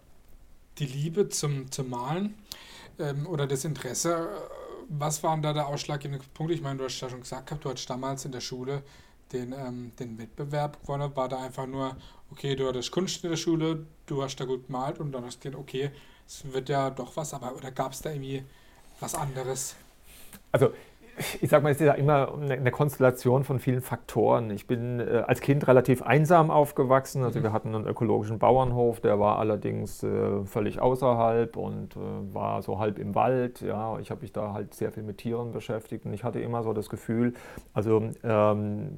die 0.79 0.87
Liebe 0.87 1.29
zum, 1.29 1.71
zum 1.71 1.91
Malen 1.91 2.35
ähm, 2.99 3.27
oder 3.27 3.47
das 3.47 3.65
Interesse, 3.65 4.15
äh, 4.15 4.63
was 4.89 5.23
waren 5.23 5.43
da 5.43 5.53
der 5.53 5.69
ausschlaggebende 5.69 6.25
Punkt? 6.35 6.53
Ich 6.53 6.63
meine, 6.63 6.79
du 6.79 6.85
hast 6.85 7.01
ja 7.01 7.09
schon 7.09 7.21
gesagt 7.21 7.51
du 7.61 7.71
hattest 7.71 7.89
damals 7.89 8.25
in 8.25 8.33
der 8.33 8.41
Schule 8.41 8.83
den, 9.33 9.53
ähm, 9.53 9.93
den 9.99 10.19
Wettbewerb 10.19 10.81
gewonnen. 10.81 11.15
War 11.15 11.29
da 11.29 11.43
einfach 11.43 11.67
nur, 11.67 11.97
okay, 12.31 12.57
du 12.57 12.67
hattest 12.69 12.91
Kunst 12.91 13.23
in 13.25 13.31
der 13.31 13.37
Schule, 13.37 13.87
du 14.07 14.23
hast 14.23 14.37
da 14.37 14.45
gut 14.45 14.67
gemalt 14.67 14.99
und 14.99 15.13
dann 15.13 15.25
hast 15.25 15.39
du 15.39 15.51
gedacht, 15.51 15.61
okay, 15.61 15.91
es 16.27 16.51
wird 16.53 16.69
ja 16.69 16.91
doch 16.91 17.17
was, 17.17 17.35
aber 17.35 17.55
oder 17.55 17.71
gab 17.71 17.93
es 17.93 18.01
da 18.01 18.11
irgendwie 18.11 18.45
was 19.01 19.15
anderes? 19.15 19.77
Also 20.51 20.73
ich 21.41 21.51
sag 21.51 21.63
mal, 21.63 21.71
es 21.71 21.81
ist 21.81 21.87
ja 21.87 21.93
immer 21.93 22.33
eine, 22.41 22.71
Konstellation 22.71 23.45
von 23.45 23.59
vielen 23.59 23.81
Faktoren. 23.83 24.51
Ich 24.51 24.67
bin 24.67 24.99
äh, 25.01 25.23
als 25.27 25.41
Kind 25.41 25.69
relativ 25.69 26.03
einsam 26.03 26.51
aufgewachsen. 26.51 27.23
Also 27.25 27.39
Mhm. 27.39 27.43
wir 27.45 27.53
hatten 27.53 27.75
einen 27.75 27.87
ökologischen 27.87 28.39
Bauernhof, 28.39 29.01
der 29.01 29.21
war 29.21 29.39
allerdings 29.39 30.03
äh, 30.03 30.45
völlig 30.45 30.81
außerhalb 30.81 31.57
und 31.57 31.97
äh, 31.97 32.01
war 32.35 32.63
so 32.63 32.79
halb 32.79 32.99
im 32.99 33.15
Wald. 33.15 33.61
Ja, 33.61 33.99
ich 33.99 34.11
habe 34.11 34.23
mich 34.23 34.33
da 34.33 34.53
halt 34.55 34.75
sehr 34.75 34.91
viel 34.93 35.03
mit 35.03 35.19
Tieren 35.19 35.53
beschäftigt 35.53 36.07
und 36.07 36.13
ich 36.15 36.25
hatte 36.25 36.41
immer 36.41 36.63
so 36.63 36.73
das 36.73 36.89
Gefühl, 36.89 37.35
also 37.75 38.03
ähm, 38.25 38.97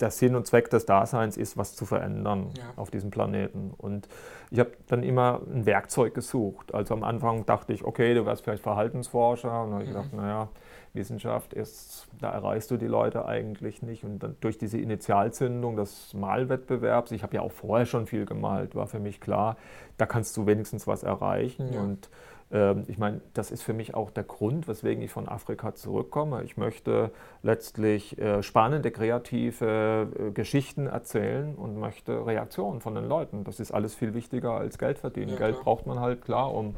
der 0.00 0.10
Sinn 0.10 0.36
und 0.36 0.46
Zweck 0.46 0.70
des 0.70 0.86
Daseins 0.86 1.36
ist, 1.36 1.56
was 1.56 1.74
zu 1.74 1.84
verändern 1.84 2.50
Ja. 2.56 2.64
auf 2.76 2.90
diesem 2.90 3.10
Planeten. 3.10 3.72
Und 3.76 4.08
ich 4.50 4.60
habe 4.60 4.70
dann 4.88 5.02
immer 5.02 5.40
ein 5.52 5.66
Werkzeug 5.66 6.14
gesucht. 6.14 6.72
Also 6.74 6.94
am 6.94 7.02
Anfang 7.02 7.44
dachte 7.46 7.72
ich, 7.72 7.84
okay, 7.84 8.14
du 8.14 8.24
wärst 8.24 8.44
vielleicht 8.44 8.62
Verhaltensforscher. 8.62 9.48
Und 9.62 9.70
dann 9.70 9.72
habe 9.74 9.82
ich 9.84 9.90
Mhm. 9.90 9.94
gedacht, 9.94 10.12
naja, 10.14 10.48
Wissenschaft 10.96 11.52
ist, 11.52 12.08
da 12.20 12.30
erreichst 12.30 12.70
du 12.70 12.76
die 12.76 12.86
Leute 12.86 13.26
eigentlich 13.26 13.82
nicht. 13.82 14.04
Und 14.04 14.18
dann 14.20 14.36
durch 14.40 14.58
diese 14.58 14.78
Initialzündung 14.78 15.76
des 15.76 16.14
Malwettbewerbs, 16.14 17.12
ich 17.12 17.22
habe 17.22 17.36
ja 17.36 17.42
auch 17.42 17.52
vorher 17.52 17.86
schon 17.86 18.06
viel 18.06 18.26
gemalt, 18.26 18.74
war 18.74 18.86
für 18.86 18.98
mich 18.98 19.20
klar, 19.20 19.56
da 19.96 20.06
kannst 20.06 20.36
du 20.36 20.46
wenigstens 20.46 20.86
was 20.86 21.02
erreichen. 21.02 21.72
Ja. 21.72 21.80
Und 21.80 22.10
ähm, 22.52 22.84
ich 22.86 22.98
meine, 22.98 23.20
das 23.34 23.50
ist 23.50 23.62
für 23.62 23.72
mich 23.72 23.94
auch 23.94 24.10
der 24.10 24.24
Grund, 24.24 24.68
weswegen 24.68 25.02
ich 25.02 25.10
von 25.10 25.28
Afrika 25.28 25.74
zurückkomme. 25.74 26.42
Ich 26.44 26.56
möchte 26.56 27.10
letztlich 27.42 28.18
äh, 28.18 28.42
spannende, 28.42 28.90
kreative 28.90 30.08
äh, 30.18 30.30
Geschichten 30.30 30.86
erzählen 30.86 31.54
und 31.54 31.78
möchte 31.78 32.26
Reaktionen 32.26 32.80
von 32.80 32.94
den 32.94 33.08
Leuten. 33.08 33.44
Das 33.44 33.60
ist 33.60 33.72
alles 33.72 33.94
viel 33.94 34.14
wichtiger 34.14 34.52
als 34.52 34.78
Geld 34.78 34.98
verdienen. 34.98 35.30
Ja, 35.30 35.36
Geld 35.36 35.60
braucht 35.60 35.86
man 35.86 36.00
halt 36.00 36.22
klar, 36.22 36.54
um 36.54 36.76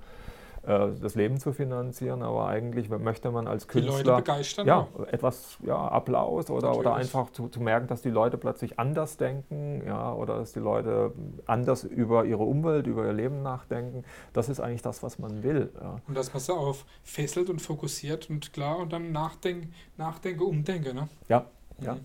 das 0.62 1.14
Leben 1.14 1.38
zu 1.40 1.52
finanzieren, 1.52 2.22
aber 2.22 2.48
eigentlich 2.48 2.88
möchte 2.90 3.30
man 3.30 3.46
als 3.46 3.66
Die 3.66 3.80
Leute 3.80 3.92
Künstler 3.92 4.16
begeistern. 4.16 4.66
ja, 4.66 4.88
etwas, 5.10 5.56
ja, 5.64 5.76
Applaus 5.88 6.50
oder, 6.50 6.76
oder 6.76 6.94
einfach 6.94 7.30
zu, 7.30 7.48
zu 7.48 7.60
merken, 7.60 7.86
dass 7.86 8.02
die 8.02 8.10
Leute 8.10 8.36
plötzlich 8.38 8.78
anders 8.78 9.16
denken, 9.16 9.82
ja, 9.86 10.12
oder 10.12 10.36
dass 10.38 10.52
die 10.52 10.58
Leute 10.58 11.12
anders 11.46 11.84
über 11.84 12.24
ihre 12.24 12.42
Umwelt, 12.42 12.86
über 12.86 13.06
ihr 13.06 13.12
Leben 13.12 13.42
nachdenken. 13.42 14.04
Das 14.32 14.48
ist 14.48 14.60
eigentlich 14.60 14.82
das, 14.82 15.02
was 15.02 15.18
man 15.18 15.42
will. 15.42 15.72
Ja. 15.80 16.00
Und 16.06 16.14
dass 16.16 16.32
man 16.34 16.40
sie 16.40 16.52
auf 16.54 16.84
fesselt 17.02 17.48
und 17.50 17.62
fokussiert 17.62 18.28
und 18.28 18.52
klar 18.52 18.78
und 18.78 18.92
dann 18.92 19.12
nachdenken, 19.12 19.72
nachdenke, 19.96 20.44
umdenke. 20.44 20.92
Ne? 20.92 21.08
Ja, 21.28 21.46
ja, 21.80 21.94
Mhm. 21.94 22.00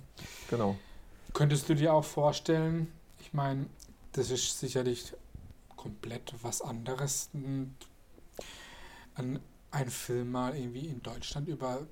genau. 0.50 0.76
Könntest 1.34 1.68
du 1.68 1.76
dir 1.76 1.94
auch 1.94 2.04
vorstellen, 2.06 2.92
ich 3.20 3.34
meine, 3.34 3.66
das 4.14 4.30
ist 4.30 4.60
sicherlich 4.60 5.14
komplett 5.76 6.34
was 6.44 6.62
anderes, 6.62 7.30
n- 7.34 7.76
ein, 9.16 9.40
ein 9.72 9.90
Film 9.90 10.32
mal 10.32 10.56
irgendwie 10.56 10.88
in 10.88 11.02
Deutschland 11.02 11.48
über 11.48 11.86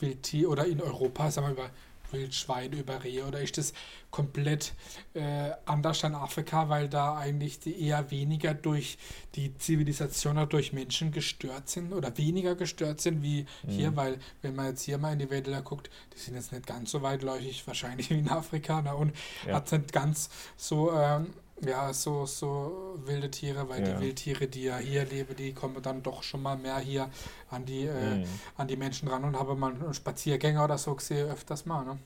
Wildtier 0.00 0.50
oder 0.50 0.66
in 0.66 0.80
Europa, 0.80 1.30
sagen 1.30 1.46
wir 1.48 1.52
über 1.52 1.70
Wildschweine, 2.10 2.76
über 2.76 3.02
Rehe 3.02 3.24
oder 3.26 3.40
ist 3.40 3.58
das 3.58 3.72
komplett 4.10 4.74
äh, 5.14 5.50
anders 5.64 6.04
an 6.04 6.14
Afrika, 6.14 6.68
weil 6.68 6.88
da 6.88 7.16
eigentlich 7.16 7.58
die 7.58 7.80
eher 7.80 8.10
weniger 8.12 8.54
durch 8.54 8.98
die 9.34 9.56
Zivilisation 9.56 10.36
oder 10.36 10.46
durch 10.46 10.72
Menschen 10.72 11.10
gestört 11.10 11.68
sind 11.68 11.92
oder 11.92 12.16
weniger 12.16 12.54
gestört 12.54 13.00
sind 13.00 13.22
wie 13.22 13.46
hier, 13.66 13.90
Mhm. 13.90 13.96
weil 13.96 14.18
wenn 14.42 14.54
man 14.54 14.66
jetzt 14.66 14.82
hier 14.82 14.98
mal 14.98 15.12
in 15.14 15.18
die 15.20 15.30
Wälder 15.30 15.60
guckt, 15.62 15.90
die 16.14 16.18
sind 16.18 16.34
jetzt 16.34 16.52
nicht 16.52 16.66
ganz 16.66 16.90
so 16.92 17.02
weitläufig 17.02 17.66
wahrscheinlich 17.66 18.10
wie 18.10 18.18
in 18.18 18.28
Afrika 18.28 18.80
ne? 18.82 18.94
und 18.94 19.12
Ja. 19.46 19.54
hat 19.54 19.72
nicht 19.72 19.92
ganz 19.92 20.28
so 20.56 20.92
ähm, 20.92 21.32
ja 21.64 21.92
so 21.92 22.26
so 22.26 22.98
wilde 23.04 23.30
Tiere, 23.30 23.68
weil 23.68 23.80
Ja. 23.80 23.82
die 23.82 23.98
Wildtiere, 23.98 24.46
die 24.48 24.64
ja 24.64 24.76
hier 24.78 25.04
leben, 25.04 25.36
die 25.36 25.52
kommen 25.54 25.82
dann 25.82 26.02
doch 26.02 26.22
schon 26.22 26.42
mal 26.42 26.56
mehr 26.56 26.78
hier 26.78 27.10
an 27.50 27.64
die 27.64 27.86
äh, 27.86 28.18
Mhm. 28.18 28.40
an 28.56 28.68
die 28.68 28.76
Menschen 28.76 29.08
ran 29.08 29.24
und 29.24 29.38
habe 29.38 29.54
mal 29.56 29.72
einen 29.74 29.94
Spaziergänger 29.94 30.64
oder 30.64 30.78
so 30.78 30.94
gesehen 30.94 31.28
öfters 31.30 31.66
mal. 31.66 31.84
Ne? 31.84 31.98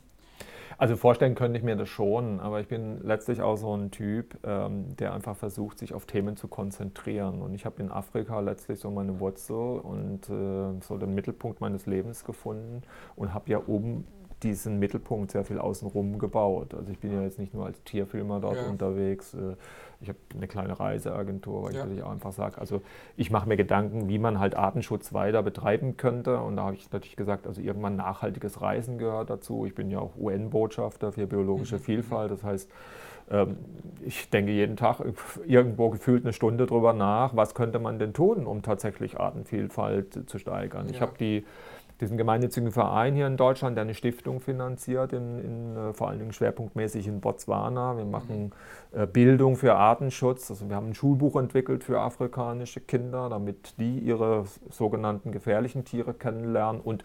Also 0.78 0.96
vorstellen 0.96 1.34
könnte 1.34 1.58
ich 1.58 1.64
mir 1.64 1.76
das 1.76 1.88
schon, 1.88 2.40
aber 2.40 2.60
ich 2.60 2.68
bin 2.68 3.00
letztlich 3.02 3.42
auch 3.42 3.56
so 3.56 3.74
ein 3.76 3.90
Typ, 3.90 4.38
ähm, 4.44 4.96
der 4.96 5.12
einfach 5.12 5.36
versucht, 5.36 5.78
sich 5.78 5.94
auf 5.94 6.06
Themen 6.06 6.36
zu 6.36 6.46
konzentrieren. 6.48 7.40
Und 7.42 7.54
ich 7.54 7.64
habe 7.66 7.82
in 7.82 7.90
Afrika 7.90 8.38
letztlich 8.40 8.78
so 8.78 8.90
meine 8.90 9.18
Wurzel 9.20 9.56
und 9.80 10.28
äh, 10.28 10.80
so 10.84 10.96
den 10.98 11.14
Mittelpunkt 11.14 11.60
meines 11.60 11.86
Lebens 11.86 12.24
gefunden 12.24 12.82
und 13.16 13.34
habe 13.34 13.50
ja 13.50 13.60
oben 13.66 14.06
diesen 14.42 14.78
Mittelpunkt 14.78 15.32
sehr 15.32 15.44
viel 15.44 15.58
außenrum 15.58 16.18
gebaut. 16.18 16.74
Also 16.74 16.92
ich 16.92 16.98
bin 16.98 17.12
ja 17.12 17.22
jetzt 17.22 17.38
nicht 17.38 17.54
nur 17.54 17.66
als 17.66 17.82
Tierfilmer 17.84 18.40
dort 18.40 18.56
ja. 18.56 18.68
unterwegs. 18.68 19.34
Äh, 19.34 19.56
ich 20.00 20.08
habe 20.08 20.18
eine 20.34 20.46
kleine 20.46 20.78
Reiseagentur, 20.78 21.64
weil 21.64 21.74
ja. 21.74 21.86
ich 21.86 22.02
auch 22.02 22.12
einfach 22.12 22.32
sage, 22.32 22.58
also 22.58 22.82
ich 23.16 23.30
mache 23.30 23.48
mir 23.48 23.56
Gedanken, 23.56 24.08
wie 24.08 24.18
man 24.18 24.38
halt 24.38 24.56
Artenschutz 24.56 25.12
weiter 25.12 25.42
betreiben 25.42 25.96
könnte. 25.96 26.38
Und 26.40 26.56
da 26.56 26.64
habe 26.64 26.76
ich 26.76 26.90
natürlich 26.92 27.16
gesagt, 27.16 27.46
also 27.46 27.60
irgendwann 27.60 27.96
nachhaltiges 27.96 28.60
Reisen 28.60 28.98
gehört 28.98 29.30
dazu. 29.30 29.66
Ich 29.66 29.74
bin 29.74 29.90
ja 29.90 29.98
auch 29.98 30.16
UN-Botschafter 30.16 31.12
für 31.12 31.26
biologische 31.26 31.76
mhm. 31.76 31.80
Vielfalt. 31.80 32.30
Das 32.30 32.44
heißt, 32.44 32.70
ähm, 33.30 33.56
ich 34.04 34.30
denke 34.30 34.52
jeden 34.52 34.76
Tag 34.76 35.00
irgendwo 35.46 35.90
gefühlt 35.90 36.24
eine 36.24 36.32
Stunde 36.32 36.66
drüber 36.66 36.92
nach, 36.92 37.34
was 37.34 37.54
könnte 37.54 37.78
man 37.78 37.98
denn 37.98 38.12
tun, 38.12 38.46
um 38.46 38.62
tatsächlich 38.62 39.18
Artenvielfalt 39.18 40.28
zu 40.28 40.38
steigern. 40.38 40.86
Ja. 40.86 40.92
Ich 40.92 41.00
habe 41.00 41.12
die 41.18 41.44
diesen 42.00 42.16
gemeinnützigen 42.16 42.70
Verein 42.70 43.14
hier 43.14 43.26
in 43.26 43.36
Deutschland, 43.36 43.76
der 43.76 43.82
eine 43.82 43.94
Stiftung 43.94 44.40
finanziert, 44.40 45.12
in, 45.12 45.38
in, 45.38 45.76
äh, 45.76 45.92
vor 45.92 46.08
allen 46.08 46.18
Dingen 46.18 46.32
schwerpunktmäßig 46.32 47.06
in 47.06 47.20
Botswana. 47.20 47.96
Wir 47.96 48.04
machen 48.04 48.52
äh, 48.92 49.06
Bildung 49.06 49.56
für 49.56 49.74
Artenschutz. 49.74 50.50
Also 50.50 50.68
wir 50.68 50.76
haben 50.76 50.88
ein 50.88 50.94
Schulbuch 50.94 51.36
entwickelt 51.36 51.84
für 51.84 52.00
afrikanische 52.00 52.80
Kinder, 52.80 53.28
damit 53.28 53.78
die 53.78 53.98
ihre 53.98 54.44
sogenannten 54.70 55.32
gefährlichen 55.32 55.84
Tiere 55.84 56.14
kennenlernen 56.14 56.80
und 56.80 57.04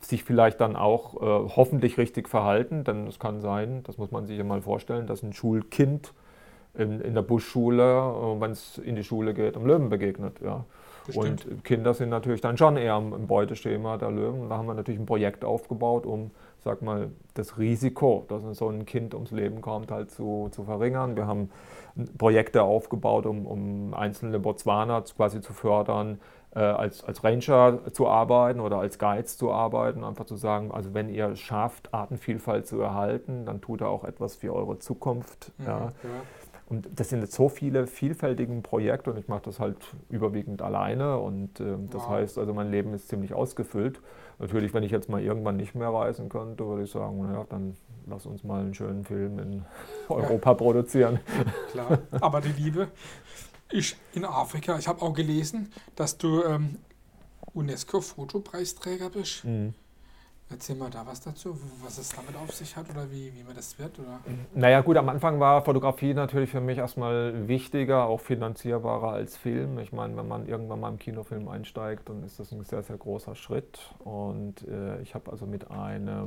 sich 0.00 0.24
vielleicht 0.24 0.60
dann 0.60 0.76
auch 0.76 1.14
äh, 1.16 1.50
hoffentlich 1.56 1.98
richtig 1.98 2.28
verhalten. 2.28 2.84
Denn 2.84 3.06
es 3.06 3.18
kann 3.18 3.40
sein, 3.40 3.82
das 3.84 3.98
muss 3.98 4.10
man 4.10 4.26
sich 4.26 4.38
ja 4.38 4.44
mal 4.44 4.60
vorstellen, 4.60 5.06
dass 5.06 5.22
ein 5.22 5.32
Schulkind 5.32 6.12
in, 6.74 7.00
in 7.00 7.14
der 7.14 7.22
Buschschule, 7.22 7.82
äh, 7.82 8.40
wenn 8.40 8.50
es 8.50 8.78
in 8.78 8.96
die 8.96 9.04
Schule 9.04 9.34
geht, 9.34 9.56
einem 9.56 9.66
Löwen 9.66 9.88
begegnet. 9.88 10.40
Ja. 10.40 10.64
Und 11.14 11.64
Kinder 11.64 11.94
sind 11.94 12.10
natürlich 12.10 12.40
dann 12.40 12.56
schon 12.56 12.76
eher 12.76 12.96
im 12.96 13.26
Beuteschema 13.26 13.96
der 13.96 14.10
Löwen. 14.10 14.42
Und 14.42 14.50
da 14.50 14.56
haben 14.56 14.66
wir 14.66 14.74
natürlich 14.74 15.00
ein 15.00 15.06
Projekt 15.06 15.44
aufgebaut, 15.44 16.06
um, 16.06 16.30
sag 16.58 16.82
mal, 16.82 17.10
das 17.34 17.58
Risiko, 17.58 18.26
dass 18.28 18.42
so 18.56 18.68
ein 18.68 18.86
Kind 18.86 19.14
ums 19.14 19.30
Leben 19.30 19.60
kommt, 19.60 19.90
halt 19.90 20.10
zu, 20.10 20.48
zu 20.50 20.64
verringern. 20.64 21.16
Wir 21.16 21.26
haben 21.26 21.50
Projekte 22.18 22.62
aufgebaut, 22.62 23.26
um, 23.26 23.46
um 23.46 23.94
einzelne 23.94 24.38
Botswaner 24.38 25.02
quasi 25.16 25.40
zu 25.40 25.52
fördern, 25.52 26.20
äh, 26.54 26.58
als, 26.58 27.04
als 27.04 27.22
Ranger 27.22 27.92
zu 27.92 28.08
arbeiten 28.08 28.60
oder 28.60 28.78
als 28.78 28.98
Guides 28.98 29.36
zu 29.36 29.52
arbeiten. 29.52 30.04
Einfach 30.04 30.24
zu 30.24 30.36
sagen, 30.36 30.70
also 30.72 30.94
wenn 30.94 31.08
ihr 31.08 31.28
es 31.30 31.40
schafft, 31.40 31.94
Artenvielfalt 31.94 32.66
zu 32.66 32.80
erhalten, 32.80 33.46
dann 33.46 33.60
tut 33.60 33.80
er 33.80 33.88
auch 33.88 34.04
etwas 34.04 34.36
für 34.36 34.54
eure 34.54 34.78
Zukunft. 34.78 35.52
Mhm, 35.58 35.66
ja. 35.66 35.78
ja. 35.78 35.88
Und 36.70 36.88
das 36.94 37.08
sind 37.08 37.20
jetzt 37.20 37.34
so 37.34 37.48
viele 37.48 37.88
vielfältige 37.88 38.52
Projekte 38.62 39.10
und 39.10 39.18
ich 39.18 39.26
mache 39.26 39.42
das 39.42 39.58
halt 39.58 39.76
überwiegend 40.08 40.62
alleine 40.62 41.18
und 41.18 41.58
äh, 41.58 41.76
das 41.90 42.02
wow. 42.02 42.10
heißt, 42.10 42.38
also 42.38 42.54
mein 42.54 42.70
Leben 42.70 42.94
ist 42.94 43.08
ziemlich 43.08 43.34
ausgefüllt. 43.34 44.00
Natürlich, 44.38 44.72
wenn 44.72 44.84
ich 44.84 44.92
jetzt 44.92 45.08
mal 45.08 45.20
irgendwann 45.20 45.56
nicht 45.56 45.74
mehr 45.74 45.88
reisen 45.88 46.28
könnte, 46.28 46.64
würde 46.64 46.84
ich 46.84 46.90
sagen, 46.92 47.20
naja, 47.22 47.44
dann 47.48 47.76
lass 48.06 48.24
uns 48.24 48.44
mal 48.44 48.60
einen 48.60 48.72
schönen 48.72 49.04
Film 49.04 49.40
in 49.40 49.64
Europa 50.08 50.50
ja. 50.50 50.54
produzieren. 50.54 51.20
Klar, 51.72 51.98
aber 52.20 52.40
die 52.40 52.52
Liebe 52.52 52.86
ist 53.70 53.96
in 54.14 54.24
Afrika. 54.24 54.78
Ich 54.78 54.86
habe 54.86 55.02
auch 55.02 55.12
gelesen, 55.12 55.72
dass 55.96 56.18
du 56.18 56.44
ähm, 56.44 56.76
UNESCO-Fotopreisträger 57.52 59.10
bist. 59.10 59.44
Mhm. 59.44 59.74
Erzähl 60.52 60.74
mal 60.74 60.90
da 60.90 61.06
was 61.06 61.20
dazu, 61.20 61.56
was 61.80 61.96
es 61.98 62.08
damit 62.08 62.34
auf 62.34 62.52
sich 62.52 62.76
hat 62.76 62.90
oder 62.90 63.08
wie, 63.12 63.32
wie 63.34 63.44
man 63.44 63.54
das 63.54 63.78
wird? 63.78 63.96
Oder? 64.00 64.18
Naja 64.52 64.80
gut, 64.80 64.96
am 64.96 65.08
Anfang 65.08 65.38
war 65.38 65.62
Fotografie 65.62 66.12
natürlich 66.12 66.50
für 66.50 66.60
mich 66.60 66.78
erstmal 66.78 67.46
wichtiger, 67.46 68.06
auch 68.06 68.20
finanzierbarer 68.20 69.12
als 69.12 69.36
Film. 69.36 69.78
Ich 69.78 69.92
meine, 69.92 70.16
wenn 70.16 70.26
man 70.26 70.48
irgendwann 70.48 70.80
mal 70.80 70.88
im 70.88 70.98
Kinofilm 70.98 71.46
einsteigt, 71.46 72.08
dann 72.08 72.24
ist 72.24 72.40
das 72.40 72.50
ein 72.50 72.64
sehr, 72.64 72.82
sehr 72.82 72.96
großer 72.96 73.36
Schritt. 73.36 73.78
Und 74.00 74.66
äh, 74.66 75.00
ich 75.02 75.14
habe 75.14 75.30
also 75.30 75.46
mit 75.46 75.70
einer 75.70 76.26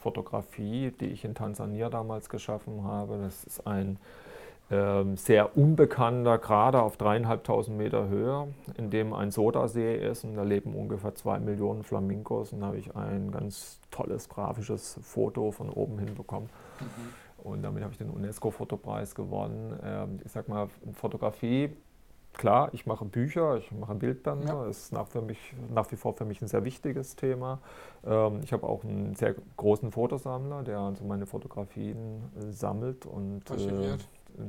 Fotografie, 0.00 0.90
die 0.98 1.08
ich 1.08 1.24
in 1.24 1.34
Tansania 1.34 1.90
damals 1.90 2.30
geschaffen 2.30 2.84
habe, 2.84 3.18
das 3.18 3.44
ist 3.44 3.66
ein 3.66 3.98
sehr 5.16 5.56
unbekannter, 5.56 6.38
gerade 6.38 6.80
auf 6.80 6.96
dreieinhalbtausend 6.96 7.76
Meter 7.76 8.08
Höhe, 8.08 8.48
in 8.78 8.88
dem 8.88 9.12
ein 9.12 9.30
Sodasee 9.30 9.96
ist 9.96 10.24
und 10.24 10.34
da 10.34 10.44
leben 10.44 10.74
ungefähr 10.74 11.14
zwei 11.14 11.38
Millionen 11.40 11.82
Flamingos 11.82 12.52
und 12.54 12.60
da 12.60 12.68
habe 12.68 12.78
ich 12.78 12.96
ein 12.96 13.30
ganz 13.30 13.80
tolles 13.90 14.28
grafisches 14.30 14.98
Foto 15.02 15.50
von 15.50 15.68
oben 15.68 15.98
hinbekommen. 15.98 16.48
Mhm. 16.80 17.44
Und 17.44 17.62
damit 17.62 17.82
habe 17.82 17.92
ich 17.92 17.98
den 17.98 18.10
UNESCO-Fotopreis 18.10 19.14
gewonnen. 19.14 19.78
Ähm, 19.84 20.20
ich 20.24 20.30
sag 20.30 20.48
mal, 20.48 20.68
Fotografie, 20.94 21.70
klar, 22.34 22.70
ich 22.72 22.86
mache 22.86 23.04
Bücher, 23.04 23.56
ich 23.56 23.70
mache 23.72 23.94
Bildbände, 23.94 24.46
ja. 24.46 24.66
ist 24.66 24.92
nach, 24.92 25.08
für 25.08 25.22
mich, 25.22 25.54
nach 25.74 25.90
wie 25.90 25.96
vor 25.96 26.14
für 26.14 26.24
mich 26.24 26.40
ein 26.40 26.46
sehr 26.46 26.64
wichtiges 26.64 27.16
Thema. 27.16 27.58
Ähm, 28.06 28.40
ich 28.44 28.52
habe 28.52 28.66
auch 28.66 28.84
einen 28.84 29.16
sehr 29.16 29.34
großen 29.56 29.90
Fotosammler, 29.90 30.62
der 30.62 30.78
also 30.78 31.04
meine 31.04 31.26
Fotografien 31.26 32.22
sammelt 32.50 33.06
und 33.06 33.50
äh, 33.50 33.96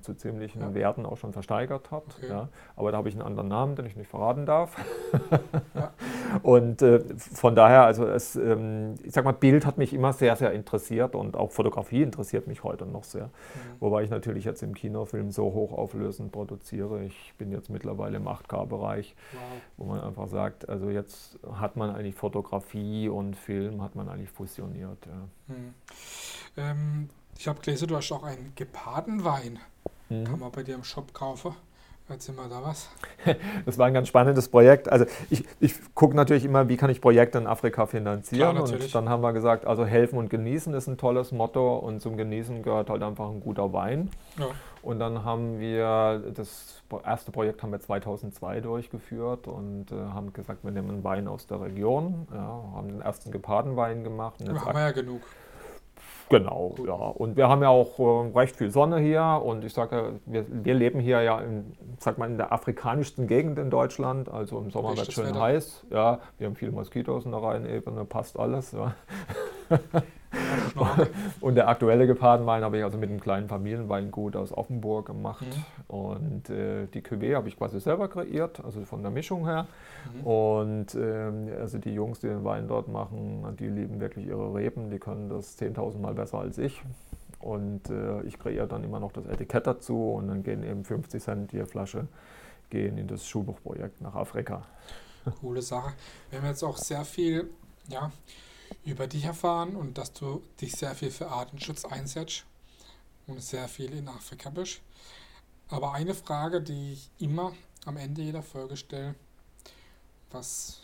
zu 0.01 0.13
ziemlichen 0.13 0.61
ja. 0.61 0.73
Werten 0.73 1.05
auch 1.05 1.17
schon 1.17 1.33
versteigert 1.33 1.91
hat. 1.91 2.03
Okay. 2.17 2.29
Ja. 2.29 2.49
Aber 2.75 2.91
da 2.91 2.97
habe 2.97 3.09
ich 3.09 3.15
einen 3.15 3.23
anderen 3.23 3.49
Namen, 3.49 3.75
den 3.75 3.85
ich 3.85 3.95
nicht 3.95 4.09
verraten 4.09 4.45
darf. 4.45 4.75
ja. 5.75 5.91
Und 6.41 6.81
äh, 6.81 7.01
von 7.17 7.55
daher, 7.55 7.83
also 7.85 8.05
es, 8.07 8.35
ähm, 8.35 8.95
ich 9.03 9.13
sag 9.13 9.25
mal, 9.25 9.33
Bild 9.33 9.65
hat 9.65 9.77
mich 9.77 9.93
immer 9.93 10.13
sehr, 10.13 10.35
sehr 10.35 10.51
interessiert 10.51 11.15
und 11.15 11.35
auch 11.35 11.51
Fotografie 11.51 12.01
interessiert 12.01 12.47
mich 12.47 12.63
heute 12.63 12.85
noch 12.85 13.03
sehr. 13.03 13.25
Mhm. 13.25 13.29
Wobei 13.79 14.03
ich 14.03 14.09
natürlich 14.09 14.45
jetzt 14.45 14.63
im 14.63 14.73
Kinofilm 14.73 15.31
so 15.31 15.45
hochauflösend 15.45 16.31
produziere. 16.31 17.03
Ich 17.03 17.33
bin 17.37 17.51
jetzt 17.51 17.69
mittlerweile 17.69 18.17
im 18.17 18.27
8K-Bereich, 18.27 19.15
wow. 19.33 19.41
wo 19.77 19.85
man 19.85 20.01
einfach 20.01 20.27
sagt, 20.27 20.67
also 20.69 20.89
jetzt 20.89 21.39
hat 21.53 21.75
man 21.75 21.95
eigentlich 21.95 22.15
Fotografie 22.15 23.09
und 23.09 23.35
Film 23.35 23.81
hat 23.81 23.95
man 23.95 24.09
eigentlich 24.09 24.31
fusioniert. 24.31 25.07
Mhm. 25.47 25.73
Ähm, 26.57 27.09
ich 27.37 27.47
habe 27.47 27.59
gelesen, 27.61 27.87
du 27.87 27.95
hast 27.95 28.11
auch 28.11 28.23
einen 28.23 28.53
Gepardenwein. 28.55 29.59
Mhm. 30.09 30.23
Kann 30.25 30.39
man 30.39 30.51
bei 30.51 30.63
dir 30.63 30.75
im 30.75 30.83
Shop 30.83 31.13
kaufen. 31.13 31.55
Erzähl 32.09 32.35
mal 32.35 32.49
da 32.49 32.61
was. 32.61 32.89
Das 33.65 33.77
war 33.77 33.87
ein 33.87 33.93
ganz 33.93 34.09
spannendes 34.09 34.49
Projekt. 34.49 34.89
Also 34.89 35.05
ich, 35.29 35.45
ich 35.61 35.73
gucke 35.95 36.15
natürlich 36.15 36.43
immer, 36.43 36.67
wie 36.67 36.75
kann 36.75 36.89
ich 36.89 36.99
Projekte 36.99 37.37
in 37.37 37.47
Afrika 37.47 37.85
finanzieren. 37.85 38.57
Klar, 38.57 38.63
und 38.63 38.95
dann 38.95 39.07
haben 39.07 39.23
wir 39.23 39.31
gesagt, 39.31 39.65
also 39.65 39.85
helfen 39.85 40.19
und 40.19 40.29
genießen 40.29 40.73
ist 40.73 40.87
ein 40.87 40.97
tolles 40.97 41.31
Motto 41.31 41.77
und 41.77 42.01
zum 42.01 42.17
Genießen 42.17 42.61
gehört 42.61 42.89
halt 42.89 43.01
einfach 43.03 43.29
ein 43.29 43.39
guter 43.39 43.71
Wein. 43.71 44.09
Ja. 44.37 44.47
Und 44.81 44.99
dann 44.99 45.23
haben 45.23 45.61
wir 45.61 46.21
das 46.35 46.83
erste 47.05 47.31
Projekt 47.31 47.63
haben 47.63 47.71
wir 47.71 47.79
2002 47.79 48.59
durchgeführt 48.59 49.47
und 49.47 49.91
äh, 49.93 49.95
haben 49.95 50.33
gesagt, 50.33 50.65
wir 50.65 50.71
nehmen 50.71 50.89
einen 50.89 51.03
Wein 51.05 51.29
aus 51.29 51.47
der 51.47 51.61
Region, 51.61 52.27
ja, 52.33 52.63
haben 52.75 52.89
den 52.89 53.01
ersten 53.01 53.31
Gepardenwein 53.31 54.03
gemacht. 54.03 54.41
Und 54.41 54.59
haben 54.59 54.75
wir 54.75 54.81
ja 54.81 54.91
genug. 54.91 55.21
Genau, 56.33 56.73
ja. 56.83 56.93
Und 56.93 57.37
wir 57.37 57.47
haben 57.47 57.61
ja 57.61 57.69
auch 57.69 57.99
äh, 57.99 58.31
recht 58.35 58.55
viel 58.55 58.71
Sonne 58.71 58.97
hier 58.97 59.39
und 59.45 59.63
ich 59.63 59.71
sage, 59.71 60.19
wir, 60.25 60.45
wir 60.49 60.73
leben 60.73 60.99
hier 60.99 61.21
ja 61.21 61.39
in, 61.39 61.77
sag 61.99 62.17
mal, 62.17 62.27
in 62.27 62.37
der 62.37 62.51
afrikanischsten 62.51 63.27
Gegend 63.27 63.59
in 63.59 63.69
Deutschland. 63.69 64.29
Also 64.29 64.57
im 64.57 64.71
Sommer 64.71 64.97
wird 64.97 65.09
es 65.09 65.13
schön 65.13 65.27
Wetter. 65.27 65.41
heiß. 65.41 65.85
Ja, 65.91 66.21
wir 66.39 66.47
haben 66.47 66.55
viele 66.55 66.71
Moskitos 66.71 67.25
in 67.25 67.31
der 67.31 67.43
Rheinebene, 67.43 68.03
passt 68.05 68.39
alles. 68.39 68.71
Ja. 68.71 68.95
und 71.41 71.55
der 71.55 71.67
aktuelle 71.67 72.07
Gepardenwein 72.07 72.63
habe 72.63 72.77
ich 72.77 72.83
also 72.83 72.97
mit 72.97 73.09
einem 73.09 73.19
kleinen 73.19 73.47
Familienweingut 73.47 74.35
aus 74.35 74.51
Offenburg 74.51 75.05
gemacht. 75.05 75.45
Mhm. 75.45 75.95
Und 75.95 76.49
äh, 76.49 76.87
die 76.87 77.01
Cuvée 77.01 77.35
habe 77.35 77.47
ich 77.47 77.57
quasi 77.57 77.79
selber 77.79 78.07
kreiert, 78.07 78.63
also 78.63 78.81
von 78.81 79.01
der 79.01 79.11
Mischung 79.11 79.45
her. 79.45 79.67
Mhm. 80.13 80.27
Und 80.27 80.95
ähm, 80.95 81.49
also 81.59 81.77
die 81.77 81.93
Jungs, 81.93 82.19
die 82.19 82.27
den 82.27 82.43
Wein 82.43 82.67
dort 82.67 82.87
machen, 82.87 83.55
die 83.59 83.67
lieben 83.67 83.99
wirklich 83.99 84.27
ihre 84.27 84.53
Reben. 84.53 84.89
Die 84.89 84.99
können 84.99 85.29
das 85.29 85.59
10.000 85.59 85.99
Mal 85.99 86.13
besser 86.13 86.39
als 86.39 86.57
ich. 86.57 86.81
Und 87.39 87.89
äh, 87.89 88.21
ich 88.23 88.39
kreiere 88.39 88.67
dann 88.67 88.83
immer 88.83 88.99
noch 88.99 89.11
das 89.11 89.25
Etikett 89.25 89.67
dazu 89.67 90.13
und 90.13 90.29
dann 90.29 90.43
gehen 90.43 90.63
eben 90.63 90.85
50 90.85 91.21
Cent 91.21 91.53
je 91.53 91.65
Flasche 91.65 92.07
gehen 92.69 92.97
in 92.97 93.07
das 93.07 93.27
Schulbuchprojekt 93.27 94.01
nach 94.01 94.15
Afrika. 94.15 94.63
Coole 95.41 95.61
Sache. 95.61 95.93
Wir 96.29 96.39
haben 96.39 96.47
jetzt 96.47 96.63
auch 96.63 96.77
sehr 96.77 97.05
viel, 97.05 97.49
ja, 97.87 98.11
über 98.85 99.07
dich 99.07 99.25
erfahren 99.25 99.75
und 99.75 99.97
dass 99.97 100.13
du 100.13 100.43
dich 100.61 100.73
sehr 100.73 100.95
viel 100.95 101.11
für 101.11 101.29
Artenschutz 101.29 101.85
einsetzt 101.85 102.45
und 103.27 103.41
sehr 103.41 103.67
viel 103.67 103.93
in 103.93 104.07
Afrika 104.07 104.49
bist. 104.49 104.81
Aber 105.69 105.93
eine 105.93 106.13
Frage, 106.13 106.61
die 106.61 106.93
ich 106.93 107.09
immer 107.19 107.53
am 107.85 107.97
Ende 107.97 108.21
jeder 108.21 108.43
Folge 108.43 108.77
stelle, 108.77 109.15
was 110.31 110.81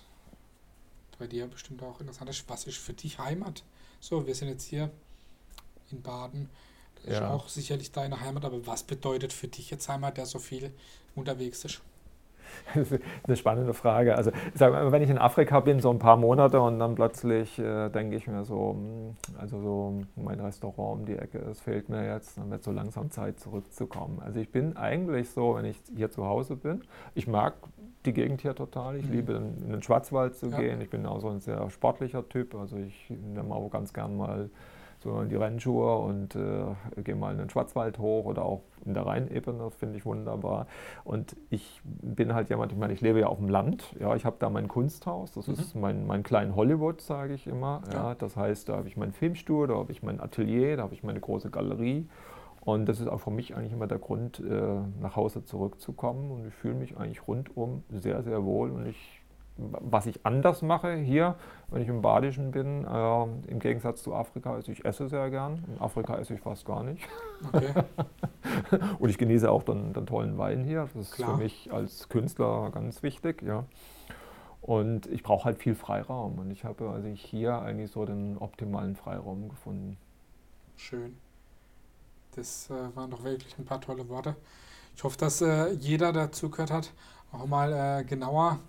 bei 1.18 1.28
dir 1.28 1.48
bestimmt 1.48 1.84
auch 1.84 2.00
interessant 2.00 2.30
ist, 2.30 2.48
was 2.48 2.66
ist 2.66 2.78
für 2.78 2.94
dich 2.94 3.20
Heimat? 3.20 3.64
So, 4.00 4.26
wir 4.26 4.36
sind 4.36 4.48
jetzt 4.48 4.66
hier 4.66 4.90
in 5.92 6.02
Baden. 6.02 6.50
Das 7.04 7.14
ja. 7.14 7.20
ist 7.20 7.24
auch 7.24 7.50
sicherlich 7.50 7.92
deine 7.92 8.20
Heimat, 8.20 8.46
aber 8.46 8.66
was 8.66 8.84
bedeutet 8.84 9.34
für 9.34 9.48
dich 9.48 9.70
jetzt 9.70 9.90
Heimat, 9.90 10.18
der 10.18 10.26
so 10.26 10.40
viel 10.40 10.72
unterwegs 11.16 11.66
ist? 11.66 11.82
Das 12.76 12.92
ist 12.92 13.02
eine 13.24 13.36
spannende 13.36 13.74
Frage. 13.74 14.16
Also, 14.16 14.32
mal, 14.60 14.92
wenn 14.92 15.02
ich 15.02 15.10
in 15.10 15.18
Afrika 15.18 15.60
bin, 15.60 15.80
so 15.80 15.90
ein 15.90 16.00
paar 16.00 16.18
Monate 16.18 16.62
und 16.62 16.80
dann 16.80 16.96
plötzlich 16.96 17.58
äh, 17.60 17.90
denke 17.90 18.16
ich 18.16 18.28
mir 18.28 18.44
so, 18.44 18.74
hm, 18.74 19.16
also 19.40 19.60
so 19.62 20.02
mein 20.16 20.40
Restaurant 20.40 21.00
um 21.00 21.06
die 21.06 21.18
Ecke, 21.18 21.40
es 21.40 21.62
fehlt 21.62 21.90
mir 21.90 22.06
jetzt, 22.06 22.38
dann 22.38 22.52
wird 22.52 22.64
so 22.64 22.72
langsam 22.72 23.12
Zeit 23.12 23.40
zurückzukommen. 23.40 24.22
Also 24.24 24.40
ich 24.40 24.52
bin 24.52 24.78
eigentlich 24.78 25.30
so, 25.32 25.56
wenn 25.56 25.66
ich 25.66 25.82
hier 25.96 26.12
zu 26.12 26.26
Hause 26.26 26.56
bin, 26.56 26.84
ich 27.16 27.28
mag 27.28 27.56
die 28.06 28.14
Gegend 28.14 28.42
hier 28.42 28.56
total. 28.56 28.98
Ich 28.98 29.06
mhm. 29.06 29.12
liebe 29.12 29.34
in 29.34 29.72
den 29.72 29.84
Schwarzwald 29.84 30.36
zu 30.36 30.48
ja. 30.48 30.58
gehen. 30.58 30.82
Ich 30.82 30.90
bin 30.90 31.06
auch 31.06 31.20
so 31.20 31.30
ein 31.30 31.40
sehr 31.40 31.70
sportlicher 31.70 32.28
Typ. 32.28 32.56
Also 32.56 32.78
ich 32.78 33.10
nehme 33.10 33.54
auch 33.54 33.70
ganz 33.70 33.94
gern 33.94 34.16
mal 34.16 34.50
so 35.02 35.20
in 35.22 35.30
die 35.30 35.36
Rennschuhe 35.36 35.98
und 35.98 36.36
äh, 36.36 37.02
gehe 37.04 37.16
mal 37.16 37.32
in 37.32 37.38
den 37.38 37.50
Schwarzwald 37.50 38.00
hoch 38.00 38.26
oder 38.26 38.44
auch 38.44 38.62
in 38.86 38.94
der 38.94 39.06
Rheinebene, 39.06 39.60
das 39.60 39.76
finde 39.76 39.98
ich 39.98 40.06
wunderbar. 40.06 40.68
Und 41.04 41.36
ich 41.50 41.82
bin 41.84 42.34
halt 42.34 42.50
jemand, 42.50 42.72
ich 42.72 42.78
meine, 42.78 42.94
ich 42.94 43.02
lebe 43.02 43.20
ja 43.20 43.28
auf 43.28 43.38
dem 43.38 43.50
Land, 43.50 43.96
ja, 44.00 44.16
ich 44.16 44.26
habe 44.26 44.38
da 44.40 44.50
mein 44.50 44.68
Kunsthaus, 44.68 45.32
das 45.32 45.48
mhm. 45.48 45.54
ist 45.54 45.76
mein, 45.76 46.06
mein 46.06 46.24
klein 46.24 46.56
Hollywood, 46.56 47.02
sage 47.02 47.34
ich 47.34 47.48
immer. 47.48 47.82
Ja. 47.94 48.10
ja. 48.10 48.16
das 48.16 48.36
heißt, 48.36 48.70
da 48.70 48.78
habe 48.78 48.88
ich 48.88 48.98
mein 48.98 49.12
Filmstudio, 49.12 49.68
da 49.68 49.76
habe 49.76 49.92
ich 49.92 50.04
mein 50.04 50.20
Atelier, 50.20 50.78
da 50.78 50.84
habe 50.84 50.94
ich 50.94 51.04
meine 51.04 51.20
große 51.20 51.50
Galerie. 51.50 52.08
Und 52.62 52.88
das 52.88 53.00
ist 53.00 53.08
auch 53.08 53.22
für 53.22 53.32
mich 53.32 53.56
eigentlich 53.56 53.74
immer 53.74 53.88
der 53.88 54.00
Grund, 54.00 54.40
äh, 54.40 55.02
nach 55.02 55.16
Hause 55.16 55.44
zurückzukommen. 55.46 56.30
Und 56.30 56.48
ich 56.48 56.54
fühle 56.54 56.76
mich 56.76 56.98
eigentlich 56.98 57.26
rundum 57.28 57.84
sehr, 57.90 58.22
sehr 58.22 58.44
wohl. 58.44 58.70
Und 58.70 58.86
ich 58.86 59.19
was 59.60 60.06
ich 60.06 60.26
anders 60.26 60.62
mache 60.62 60.96
hier, 60.96 61.36
wenn 61.70 61.82
ich 61.82 61.88
im 61.88 62.02
Badischen 62.02 62.52
bin, 62.52 62.86
äh, 62.86 63.24
im 63.48 63.60
Gegensatz 63.60 64.04
zu 64.04 64.14
Afrika, 64.14 64.58
ist, 64.58 64.70
ich 64.70 64.86
esse 64.86 65.08
sehr 65.08 65.30
gern. 65.30 65.64
In 65.68 65.82
Afrika 65.82 66.18
esse 66.18 66.34
ich 66.34 66.42
fast 66.42 66.66
gar 66.66 66.84
nicht. 66.84 67.08
Okay. 67.52 67.74
und 69.00 69.10
ich 69.10 69.18
genieße 69.18 69.50
auch 69.50 69.64
den, 69.64 69.94
den, 69.94 70.06
tollen 70.06 70.38
Wein 70.38 70.64
hier. 70.64 70.90
Das 70.94 70.96
ist 70.96 71.12
Klar. 71.14 71.36
für 71.36 71.44
mich 71.44 71.72
als 71.72 72.10
Künstler 72.10 72.72
ganz 72.72 73.04
wichtig. 73.04 73.42
Ja. 73.42 73.66
Und 74.62 75.06
ich 75.08 75.24
brauche 75.24 75.46
halt 75.46 75.58
viel 75.58 75.76
Freiraum. 75.76 76.40
Und 76.40 76.52
ich 76.52 76.64
habe 76.64 76.90
also 76.90 77.08
hier 77.08 77.60
eigentlich 77.62 77.92
so 77.92 78.06
den 78.06 78.38
optimalen 78.38 78.96
Freiraum 78.96 79.50
gefunden. 79.50 79.98
Schön. 80.76 81.18
Das 82.36 82.70
äh, 82.70 82.96
waren 82.96 83.12
doch 83.12 83.24
wirklich 83.24 83.58
ein 83.58 83.66
paar 83.66 83.82
tolle 83.82 84.08
Worte. 84.10 84.36
Ich 84.96 85.04
hoffe, 85.04 85.18
dass 85.18 85.42
äh, 85.42 85.72
jeder, 85.74 86.12
der 86.14 86.32
zugehört 86.32 86.72
hat, 86.72 86.94
auch 87.32 87.46
mal 87.46 87.72
äh, 87.72 88.04
genauer 88.04 88.60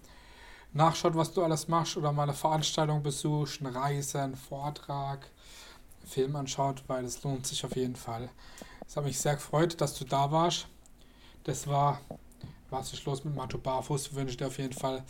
nachschaut, 0.72 1.16
was 1.16 1.33
du 1.33 1.42
alles 1.42 1.68
machst 1.68 1.96
oder 1.96 2.12
mal 2.12 2.24
eine 2.24 2.35
Veranstaltung 2.35 3.02
besuchst, 3.02 3.61
eine 3.61 3.74
Reise, 3.74 4.22
einen 4.22 4.37
Vortrag, 4.37 5.26
einen 6.00 6.09
Film 6.09 6.37
anschaut, 6.37 6.85
weil 6.87 7.04
es 7.04 7.22
lohnt 7.22 7.46
sich 7.46 7.64
auf 7.64 7.76
jeden 7.76 7.96
Fall. 7.96 8.28
Es 8.87 8.96
hat 8.96 9.04
mich 9.04 9.18
sehr 9.18 9.35
gefreut, 9.35 9.80
dass 9.80 9.98
du 9.98 10.04
da 10.04 10.30
warst. 10.30 10.66
Das 11.44 11.66
war 11.66 12.00
was 12.70 12.92
ist 12.92 13.04
los 13.04 13.24
mit 13.24 13.35
Mato 13.35 13.59
Barfuß. 13.59 14.09
Ich 14.09 14.14
wünsche 14.14 14.37
dir 14.37 14.46
auf 14.46 14.59
jeden 14.59 14.72
Fall 14.72 15.02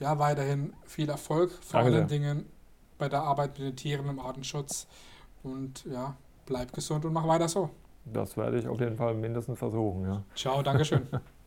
ja, 0.00 0.18
weiterhin 0.18 0.74
viel 0.86 1.08
Erfolg, 1.08 1.50
vor 1.50 1.80
Danke 1.80 1.96
allen 1.96 2.08
Dingen 2.08 2.46
bei 2.98 3.08
der 3.08 3.22
Arbeit 3.22 3.58
mit 3.58 3.68
den 3.68 3.76
Tieren 3.76 4.08
im 4.08 4.18
Artenschutz. 4.18 4.86
Und 5.42 5.84
ja, 5.86 6.16
bleib 6.46 6.72
gesund 6.72 7.04
und 7.04 7.12
mach 7.12 7.26
weiter 7.26 7.48
so. 7.48 7.70
Das 8.04 8.36
werde 8.36 8.58
ich 8.58 8.66
auf 8.66 8.80
jeden 8.80 8.96
Fall 8.96 9.14
mindestens 9.14 9.58
versuchen. 9.58 10.04
Ja. 10.04 10.22
Ciao, 10.34 10.62
Dankeschön. 10.62 11.06